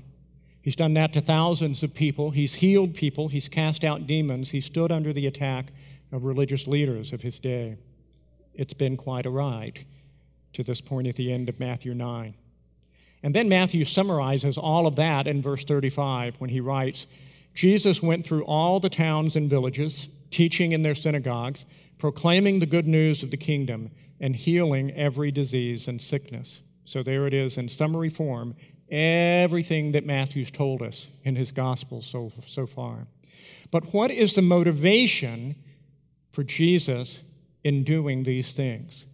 He's 0.61 0.75
done 0.75 0.95
that 0.95 1.13
to 1.13 1.21
thousands 1.21 1.85
of 1.85 1.95
people. 1.95 2.31
He's 2.31 2.55
healed 2.55 2.95
people. 2.95 3.29
He's 3.29 3.49
cast 3.49 3.85
out 3.85 4.09
demons. 4.09 4.51
He 4.51 4.61
stood 4.61 4.91
under 4.91 5.13
the 5.13 5.27
attack 5.29 5.73
of 6.11 6.25
religious 6.25 6.67
leaders 6.67 7.13
of 7.13 7.21
his 7.21 7.39
day. 7.39 7.77
It's 8.55 8.75
been 8.75 8.97
quite 8.97 9.25
a 9.25 9.31
ride 9.31 9.85
to 10.55 10.65
this 10.65 10.81
point 10.81 11.07
at 11.07 11.15
the 11.15 11.33
end 11.33 11.49
of 11.49 11.61
Matthew 11.61 11.95
9. 11.95 12.35
And 13.23 13.35
then 13.35 13.49
Matthew 13.49 13.85
summarizes 13.85 14.57
all 14.57 14.87
of 14.87 14.97
that 14.97 15.27
in 15.27 15.43
verse 15.43 15.65
35 15.65 16.37
when 16.39 16.51
he 16.51 16.61
writes 16.61 17.07
Jesus 17.55 18.03
went 18.03 18.25
through 18.25 18.45
all 18.45 18.79
the 18.79 18.89
towns 18.89 19.35
and 19.35 19.51
villages, 19.51 20.09
teaching 20.31 20.71
in 20.71 20.83
their 20.83 20.95
synagogues, 20.95 21.67
proclaiming 21.99 22.61
the 22.61 22.67
good 22.67 22.87
news 22.87 23.25
of 23.25 23.33
the 23.33 23.37
kingdom, 23.37 23.91
and 24.21 24.37
healing 24.37 24.93
every 24.93 25.33
disease 25.33 25.89
and 25.89 26.01
sickness. 26.01 26.61
So 26.85 27.03
there 27.03 27.27
it 27.27 27.35
is 27.35 27.59
in 27.59 27.69
summary 27.69 28.11
form, 28.11 28.55
everything 28.91 29.93
that 29.93 30.07
Matthew's 30.07 30.51
told 30.51 30.83
us 30.83 31.09
in 31.25 31.35
his 31.35 31.51
gospel 31.51 32.01
so, 32.01 32.33
so 32.47 32.67
far. 32.67 33.09
But 33.71 33.93
what 33.93 34.11
is 34.11 34.35
the 34.35 34.43
motivation 34.43 35.57
for 36.31 36.45
Jesus 36.45 37.23
in 37.65 37.83
doing 37.85 38.23
these 38.23 38.53
things? 38.53 39.05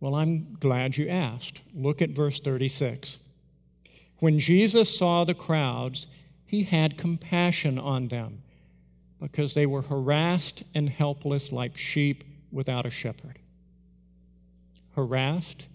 Well, 0.00 0.14
I'm 0.14 0.56
glad 0.60 0.96
you 0.96 1.08
asked. 1.08 1.62
Look 1.74 2.00
at 2.00 2.10
verse 2.10 2.40
36. 2.40 3.18
When 4.18 4.38
Jesus 4.38 4.96
saw 4.96 5.24
the 5.24 5.34
crowds, 5.34 6.06
he 6.44 6.64
had 6.64 6.96
compassion 6.96 7.78
on 7.78 8.08
them 8.08 8.42
because 9.20 9.54
they 9.54 9.66
were 9.66 9.82
harassed 9.82 10.62
and 10.74 10.88
helpless 10.88 11.52
like 11.52 11.76
sheep 11.76 12.24
without 12.52 12.86
a 12.86 12.90
shepherd. 12.90 13.38
Harassed 14.94 15.68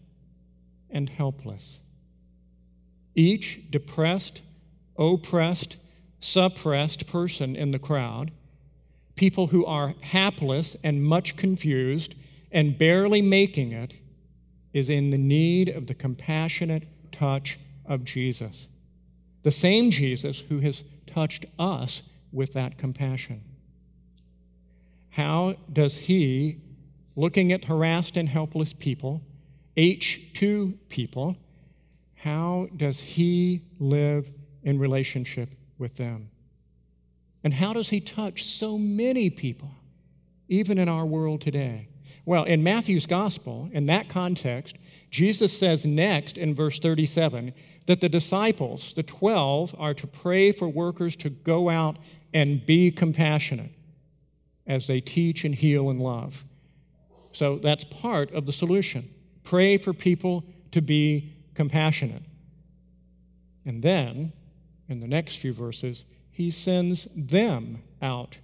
and 0.89 1.09
helpless. 1.09 1.79
Each 3.15 3.59
depressed, 3.69 4.41
oppressed, 4.97 5.77
suppressed 6.19 7.07
person 7.07 7.55
in 7.55 7.71
the 7.71 7.79
crowd, 7.79 8.31
people 9.15 9.47
who 9.47 9.65
are 9.65 9.95
hapless 10.01 10.75
and 10.83 11.03
much 11.03 11.35
confused 11.35 12.15
and 12.51 12.77
barely 12.77 13.21
making 13.21 13.71
it, 13.71 13.93
is 14.73 14.89
in 14.89 15.11
the 15.11 15.17
need 15.17 15.69
of 15.69 15.87
the 15.87 15.93
compassionate 15.93 16.87
touch 17.11 17.59
of 17.85 18.03
Jesus. 18.03 18.67
The 19.43 19.51
same 19.51 19.91
Jesus 19.91 20.41
who 20.49 20.59
has 20.59 20.83
touched 21.05 21.45
us 21.59 22.03
with 22.31 22.53
that 22.53 22.77
compassion. 22.77 23.43
How 25.11 25.55
does 25.71 25.99
he, 25.99 26.57
looking 27.15 27.51
at 27.51 27.65
harassed 27.65 28.17
and 28.17 28.27
helpless 28.27 28.73
people, 28.73 29.21
H2 29.77 30.75
people, 30.89 31.37
how 32.15 32.69
does 32.75 33.01
he 33.01 33.61
live 33.79 34.31
in 34.63 34.79
relationship 34.79 35.49
with 35.77 35.97
them? 35.97 36.29
And 37.43 37.53
how 37.55 37.73
does 37.73 37.89
he 37.89 37.99
touch 37.99 38.43
so 38.43 38.77
many 38.77 39.29
people, 39.29 39.71
even 40.47 40.77
in 40.77 40.87
our 40.87 41.05
world 41.05 41.41
today? 41.41 41.89
Well, 42.25 42.45
in 42.45 42.63
Matthew's 42.63 43.05
gospel, 43.05 43.69
in 43.73 43.85
that 43.87 44.07
context, 44.07 44.77
Jesus 45.11 45.57
says 45.57 45.85
next 45.85 46.37
in 46.37 46.55
verse 46.55 46.79
37 46.79 47.53
that 47.85 47.99
the 47.99 48.09
disciples, 48.09 48.93
the 48.93 49.03
12, 49.03 49.75
are 49.77 49.93
to 49.93 50.07
pray 50.07 50.51
for 50.51 50.69
workers 50.69 51.15
to 51.17 51.29
go 51.29 51.69
out 51.69 51.97
and 52.33 52.65
be 52.65 52.91
compassionate 52.91 53.71
as 54.65 54.87
they 54.87 55.01
teach 55.01 55.43
and 55.43 55.55
heal 55.55 55.89
and 55.89 56.01
love. 56.01 56.45
So 57.33 57.57
that's 57.57 57.83
part 57.83 58.31
of 58.31 58.45
the 58.45 58.53
solution. 58.53 59.09
Pray 59.43 59.77
for 59.77 59.93
people 59.93 60.45
to 60.71 60.81
be 60.81 61.33
compassionate. 61.53 62.23
And 63.65 63.81
then, 63.81 64.33
in 64.87 64.99
the 64.99 65.07
next 65.07 65.37
few 65.37 65.53
verses, 65.53 66.05
he 66.31 66.51
sends 66.51 67.07
them 67.15 67.83
out 68.01 68.39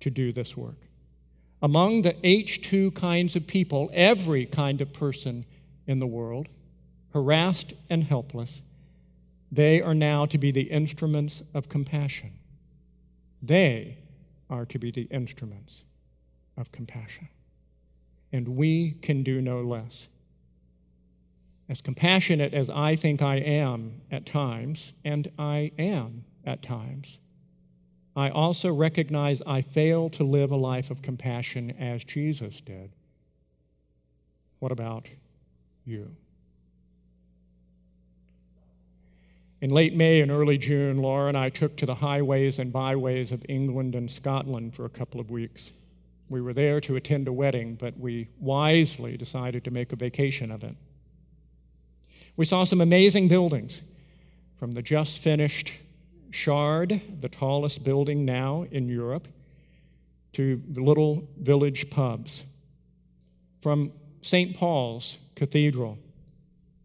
to 0.00 0.10
do 0.10 0.32
this 0.32 0.56
work. 0.56 0.85
Among 1.66 2.02
the 2.02 2.12
H2 2.22 2.94
kinds 2.94 3.34
of 3.34 3.48
people, 3.48 3.90
every 3.92 4.46
kind 4.46 4.80
of 4.80 4.92
person 4.92 5.44
in 5.84 5.98
the 5.98 6.06
world, 6.06 6.46
harassed 7.12 7.72
and 7.90 8.04
helpless, 8.04 8.62
They 9.50 9.82
are 9.82 9.94
now 9.94 10.26
to 10.26 10.38
be 10.38 10.52
the 10.52 10.70
instruments 10.70 11.42
of 11.52 11.68
compassion. 11.68 12.34
They 13.42 13.98
are 14.48 14.64
to 14.66 14.78
be 14.78 14.92
the 14.92 15.08
instruments 15.10 15.82
of 16.56 16.70
compassion. 16.70 17.30
And 18.32 18.50
we 18.50 18.92
can 19.02 19.24
do 19.24 19.40
no 19.40 19.60
less. 19.60 20.06
As 21.68 21.80
compassionate 21.80 22.54
as 22.54 22.70
I 22.70 22.94
think 22.94 23.22
I 23.22 23.38
am 23.38 24.02
at 24.08 24.24
times, 24.24 24.92
and 25.04 25.32
I 25.36 25.72
am 25.80 26.26
at 26.44 26.62
times, 26.62 27.18
I 28.16 28.30
also 28.30 28.72
recognize 28.72 29.42
I 29.46 29.60
fail 29.60 30.08
to 30.10 30.24
live 30.24 30.50
a 30.50 30.56
life 30.56 30.90
of 30.90 31.02
compassion 31.02 31.70
as 31.78 32.02
Jesus 32.02 32.62
did. 32.62 32.90
What 34.58 34.72
about 34.72 35.06
you? 35.84 36.16
In 39.60 39.68
late 39.70 39.94
May 39.94 40.22
and 40.22 40.30
early 40.30 40.56
June, 40.56 40.96
Laura 40.96 41.28
and 41.28 41.36
I 41.36 41.50
took 41.50 41.76
to 41.76 41.86
the 41.86 41.96
highways 41.96 42.58
and 42.58 42.72
byways 42.72 43.32
of 43.32 43.44
England 43.48 43.94
and 43.94 44.10
Scotland 44.10 44.74
for 44.74 44.86
a 44.86 44.90
couple 44.90 45.20
of 45.20 45.30
weeks. 45.30 45.70
We 46.28 46.40
were 46.40 46.54
there 46.54 46.80
to 46.82 46.96
attend 46.96 47.28
a 47.28 47.32
wedding, 47.32 47.74
but 47.74 47.98
we 47.98 48.28
wisely 48.40 49.16
decided 49.16 49.62
to 49.64 49.70
make 49.70 49.92
a 49.92 49.96
vacation 49.96 50.50
of 50.50 50.64
it. 50.64 50.76
We 52.36 52.44
saw 52.44 52.64
some 52.64 52.80
amazing 52.80 53.28
buildings, 53.28 53.82
from 54.56 54.72
the 54.72 54.82
just 54.82 55.18
finished 55.20 55.80
Shard, 56.30 57.00
the 57.20 57.28
tallest 57.28 57.84
building 57.84 58.24
now 58.24 58.66
in 58.70 58.88
Europe, 58.88 59.28
to 60.34 60.62
little 60.74 61.28
village 61.38 61.88
pubs. 61.90 62.44
From 63.60 63.92
St. 64.22 64.56
Paul's 64.56 65.18
Cathedral 65.34 65.98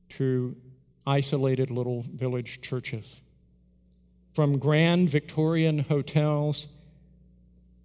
to 0.09 0.55
isolated 1.05 1.69
little 1.69 2.05
village 2.13 2.61
churches. 2.61 3.21
From 4.33 4.57
grand 4.57 5.09
Victorian 5.09 5.79
hotels 5.79 6.67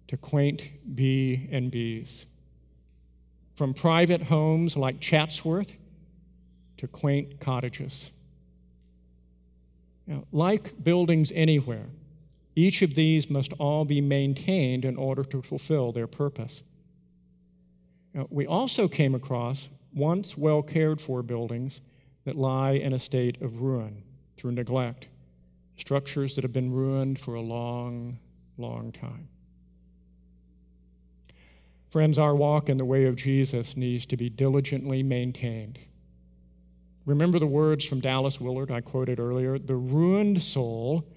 to 0.07 0.17
quaint 0.17 0.69
B 0.95 1.49
and 1.51 1.71
Bs. 1.71 2.25
From 3.55 3.73
private 3.73 4.23
homes 4.23 4.77
like 4.77 4.99
Chatsworth 4.99 5.73
to 6.77 6.87
quaint 6.87 7.39
cottages. 7.39 8.11
Like 10.31 10.83
buildings 10.83 11.31
anywhere, 11.35 11.87
each 12.55 12.81
of 12.81 12.95
these 12.95 13.29
must 13.29 13.53
all 13.53 13.85
be 13.85 14.01
maintained 14.01 14.85
in 14.85 14.95
order 14.95 15.23
to 15.25 15.41
fulfill 15.41 15.91
their 15.91 16.07
purpose. 16.07 16.63
We 18.29 18.47
also 18.47 18.87
came 18.87 19.13
across 19.13 19.69
once 19.93 20.37
well 20.37 20.61
cared 20.61 21.01
for 21.01 21.21
buildings 21.21 21.81
that 22.25 22.35
lie 22.35 22.71
in 22.71 22.93
a 22.93 22.99
state 22.99 23.41
of 23.41 23.61
ruin 23.61 24.03
through 24.37 24.51
neglect, 24.51 25.07
structures 25.77 26.35
that 26.35 26.43
have 26.43 26.53
been 26.53 26.71
ruined 26.71 27.19
for 27.19 27.35
a 27.35 27.41
long, 27.41 28.19
long 28.57 28.91
time. 28.91 29.27
Friends, 31.89 32.19
our 32.19 32.35
walk 32.35 32.69
in 32.69 32.77
the 32.77 32.85
way 32.85 33.05
of 33.05 33.15
Jesus 33.15 33.77
needs 33.77 34.05
to 34.07 34.17
be 34.17 34.29
diligently 34.29 35.03
maintained. 35.03 35.79
Remember 37.07 37.39
the 37.39 37.47
words 37.47 37.85
from 37.85 38.01
Dallas 38.01 38.41
Willard 38.41 38.69
I 38.69 38.81
quoted 38.81 39.17
earlier 39.17 39.57
the 39.57 39.77
ruined 39.77 40.41
soul 40.41 41.07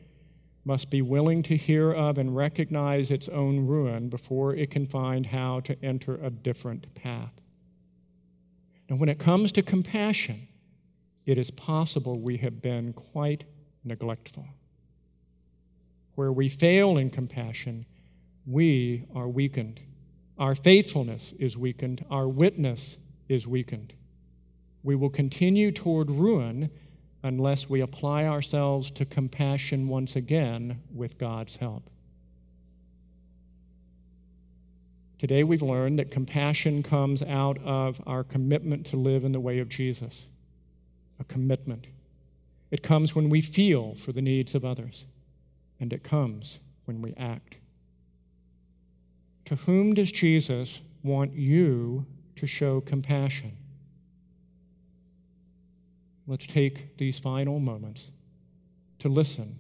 must 0.65 0.89
be 0.89 1.03
willing 1.03 1.43
to 1.43 1.57
hear 1.57 1.91
of 1.93 2.17
and 2.17 2.37
recognize 2.37 3.11
its 3.11 3.29
own 3.29 3.67
ruin 3.67 4.09
before 4.09 4.55
it 4.55 4.71
can 4.71 4.87
find 4.87 5.27
how 5.27 5.59
to 5.61 5.77
enter 5.85 6.15
a 6.15 6.31
different 6.31 6.95
path. 6.95 7.33
And 8.89 9.01
when 9.01 9.09
it 9.09 9.19
comes 9.19 9.51
to 9.53 9.63
compassion, 9.63 10.47
it 11.27 11.37
is 11.37 11.51
possible 11.51 12.21
we 12.21 12.37
have 12.37 12.63
been 12.63 12.93
quite 12.93 13.43
neglectful. 13.83 14.47
Where 16.15 16.31
we 16.31 16.49
fail 16.49 16.99
in 16.99 17.11
compassion, 17.11 17.87
we 18.47 19.07
are 19.13 19.29
weakened. 19.29 19.81
Our 20.39 20.55
faithfulness 20.55 21.35
is 21.37 21.57
weakened. 21.57 22.05
Our 22.09 22.29
witness 22.29 22.97
is 23.29 23.49
weakened. 23.49 23.95
We 24.83 24.95
will 24.95 25.11
continue 25.11 25.71
toward 25.71 26.11
ruin 26.11 26.71
unless 27.23 27.69
we 27.69 27.81
apply 27.81 28.25
ourselves 28.25 28.91
to 28.93 29.05
compassion 29.05 29.89
once 29.89 30.17
again 30.17 30.81
with 30.95 31.19
God's 31.19 31.57
help. 31.57 31.91
Today, 35.19 35.45
we've 35.45 35.61
learned 35.61 35.99
that 35.99 36.11
compassion 36.11 36.83
comes 36.83 37.23
out 37.23 37.59
of 37.63 38.01
our 38.07 38.25
commitment 38.25 38.87
to 38.87 38.97
live 38.97 39.23
in 39.23 39.33
the 39.33 39.41
way 39.41 39.59
of 39.59 39.69
Jesus, 39.69 40.27
a 41.19 41.25
commitment. 41.25 41.89
It 42.71 42.83
comes 42.83 43.15
when 43.15 43.29
we 43.29 43.43
feel 43.43 43.95
for 43.97 44.13
the 44.13 44.23
needs 44.23 44.55
of 44.55 44.65
others, 44.65 45.05
and 45.79 45.93
it 45.93 46.03
comes 46.03 46.59
when 46.87 47.03
we 47.03 47.13
act. 47.19 47.59
To 49.45 49.57
whom 49.57 49.93
does 49.93 50.11
Jesus 50.11 50.81
want 51.03 51.35
you 51.35 52.07
to 52.37 52.47
show 52.47 52.81
compassion? 52.81 53.59
Let's 56.31 56.47
take 56.47 56.97
these 56.97 57.19
final 57.19 57.59
moments 57.59 58.13
to 59.01 59.09
listen 59.09 59.57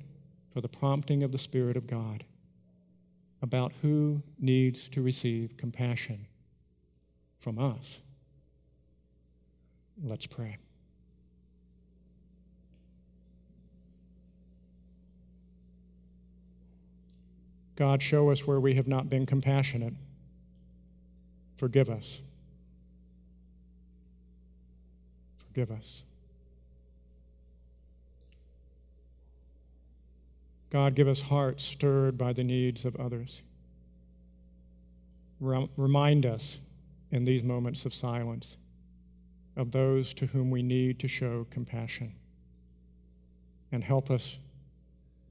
for 0.52 0.60
the 0.60 0.68
prompting 0.68 1.24
of 1.24 1.32
the 1.32 1.38
Spirit 1.38 1.76
of 1.76 1.88
God 1.88 2.22
about 3.42 3.72
who 3.82 4.22
needs 4.38 4.88
to 4.90 5.02
receive 5.02 5.56
compassion 5.56 6.28
from 7.40 7.58
us. 7.58 7.98
Let's 10.00 10.26
pray. 10.26 10.58
God, 17.74 18.00
show 18.00 18.30
us 18.30 18.46
where 18.46 18.60
we 18.60 18.76
have 18.76 18.86
not 18.86 19.10
been 19.10 19.26
compassionate. 19.26 19.94
Forgive 21.56 21.90
us. 21.90 22.20
Forgive 25.48 25.72
us. 25.72 26.04
God, 30.70 30.94
give 30.94 31.08
us 31.08 31.22
hearts 31.22 31.64
stirred 31.64 32.16
by 32.16 32.32
the 32.32 32.44
needs 32.44 32.84
of 32.84 32.96
others. 32.96 33.42
Remind 35.40 36.24
us 36.24 36.60
in 37.10 37.24
these 37.24 37.42
moments 37.42 37.84
of 37.84 37.92
silence 37.92 38.56
of 39.56 39.72
those 39.72 40.14
to 40.14 40.26
whom 40.26 40.50
we 40.50 40.62
need 40.62 41.00
to 41.00 41.08
show 41.08 41.46
compassion. 41.50 42.14
And 43.72 43.82
help 43.84 44.10
us 44.10 44.38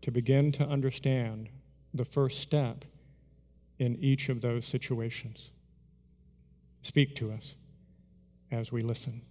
to 0.02 0.12
begin 0.12 0.52
to 0.54 0.66
understand 0.66 1.50
the 1.94 2.06
first 2.06 2.40
step 2.40 2.86
in 3.78 3.98
each 4.00 4.30
of 4.30 4.42
those 4.42 4.66
situations. 4.66 5.52
Speak 6.82 7.16
to 7.16 7.32
us 7.32 7.56
as 8.52 8.72
we 8.72 8.82
listen. 8.82 9.22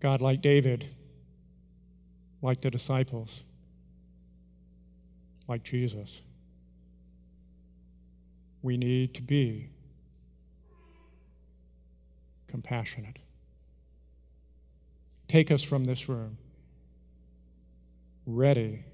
God, 0.00 0.20
like 0.22 0.40
David, 0.40 0.88
like 2.42 2.62
the 2.62 2.70
disciples, 2.70 3.44
like 5.46 5.62
Jesus, 5.62 6.22
we 8.62 8.76
need 8.76 9.14
to 9.14 9.22
be 9.22 9.68
compassionate. 12.46 13.18
Take 15.28 15.50
us 15.50 15.62
from 15.62 15.84
this 15.84 16.08
room 16.08 16.38
ready 18.26 18.84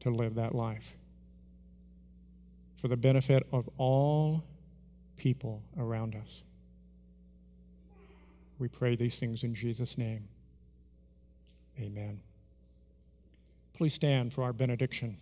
to 0.00 0.10
live 0.10 0.34
that 0.34 0.54
life 0.54 0.94
for 2.80 2.88
the 2.88 2.96
benefit 2.96 3.46
of 3.52 3.68
all 3.78 4.44
people 5.16 5.62
around 5.78 6.16
us. 6.16 6.42
We 8.58 8.68
pray 8.68 8.96
these 8.96 9.18
things 9.18 9.44
in 9.44 9.54
Jesus' 9.54 9.96
name. 9.96 10.28
Amen. 11.80 12.20
Please 13.74 13.94
stand 13.94 14.32
for 14.32 14.44
our 14.44 14.52
benediction. 14.52 15.16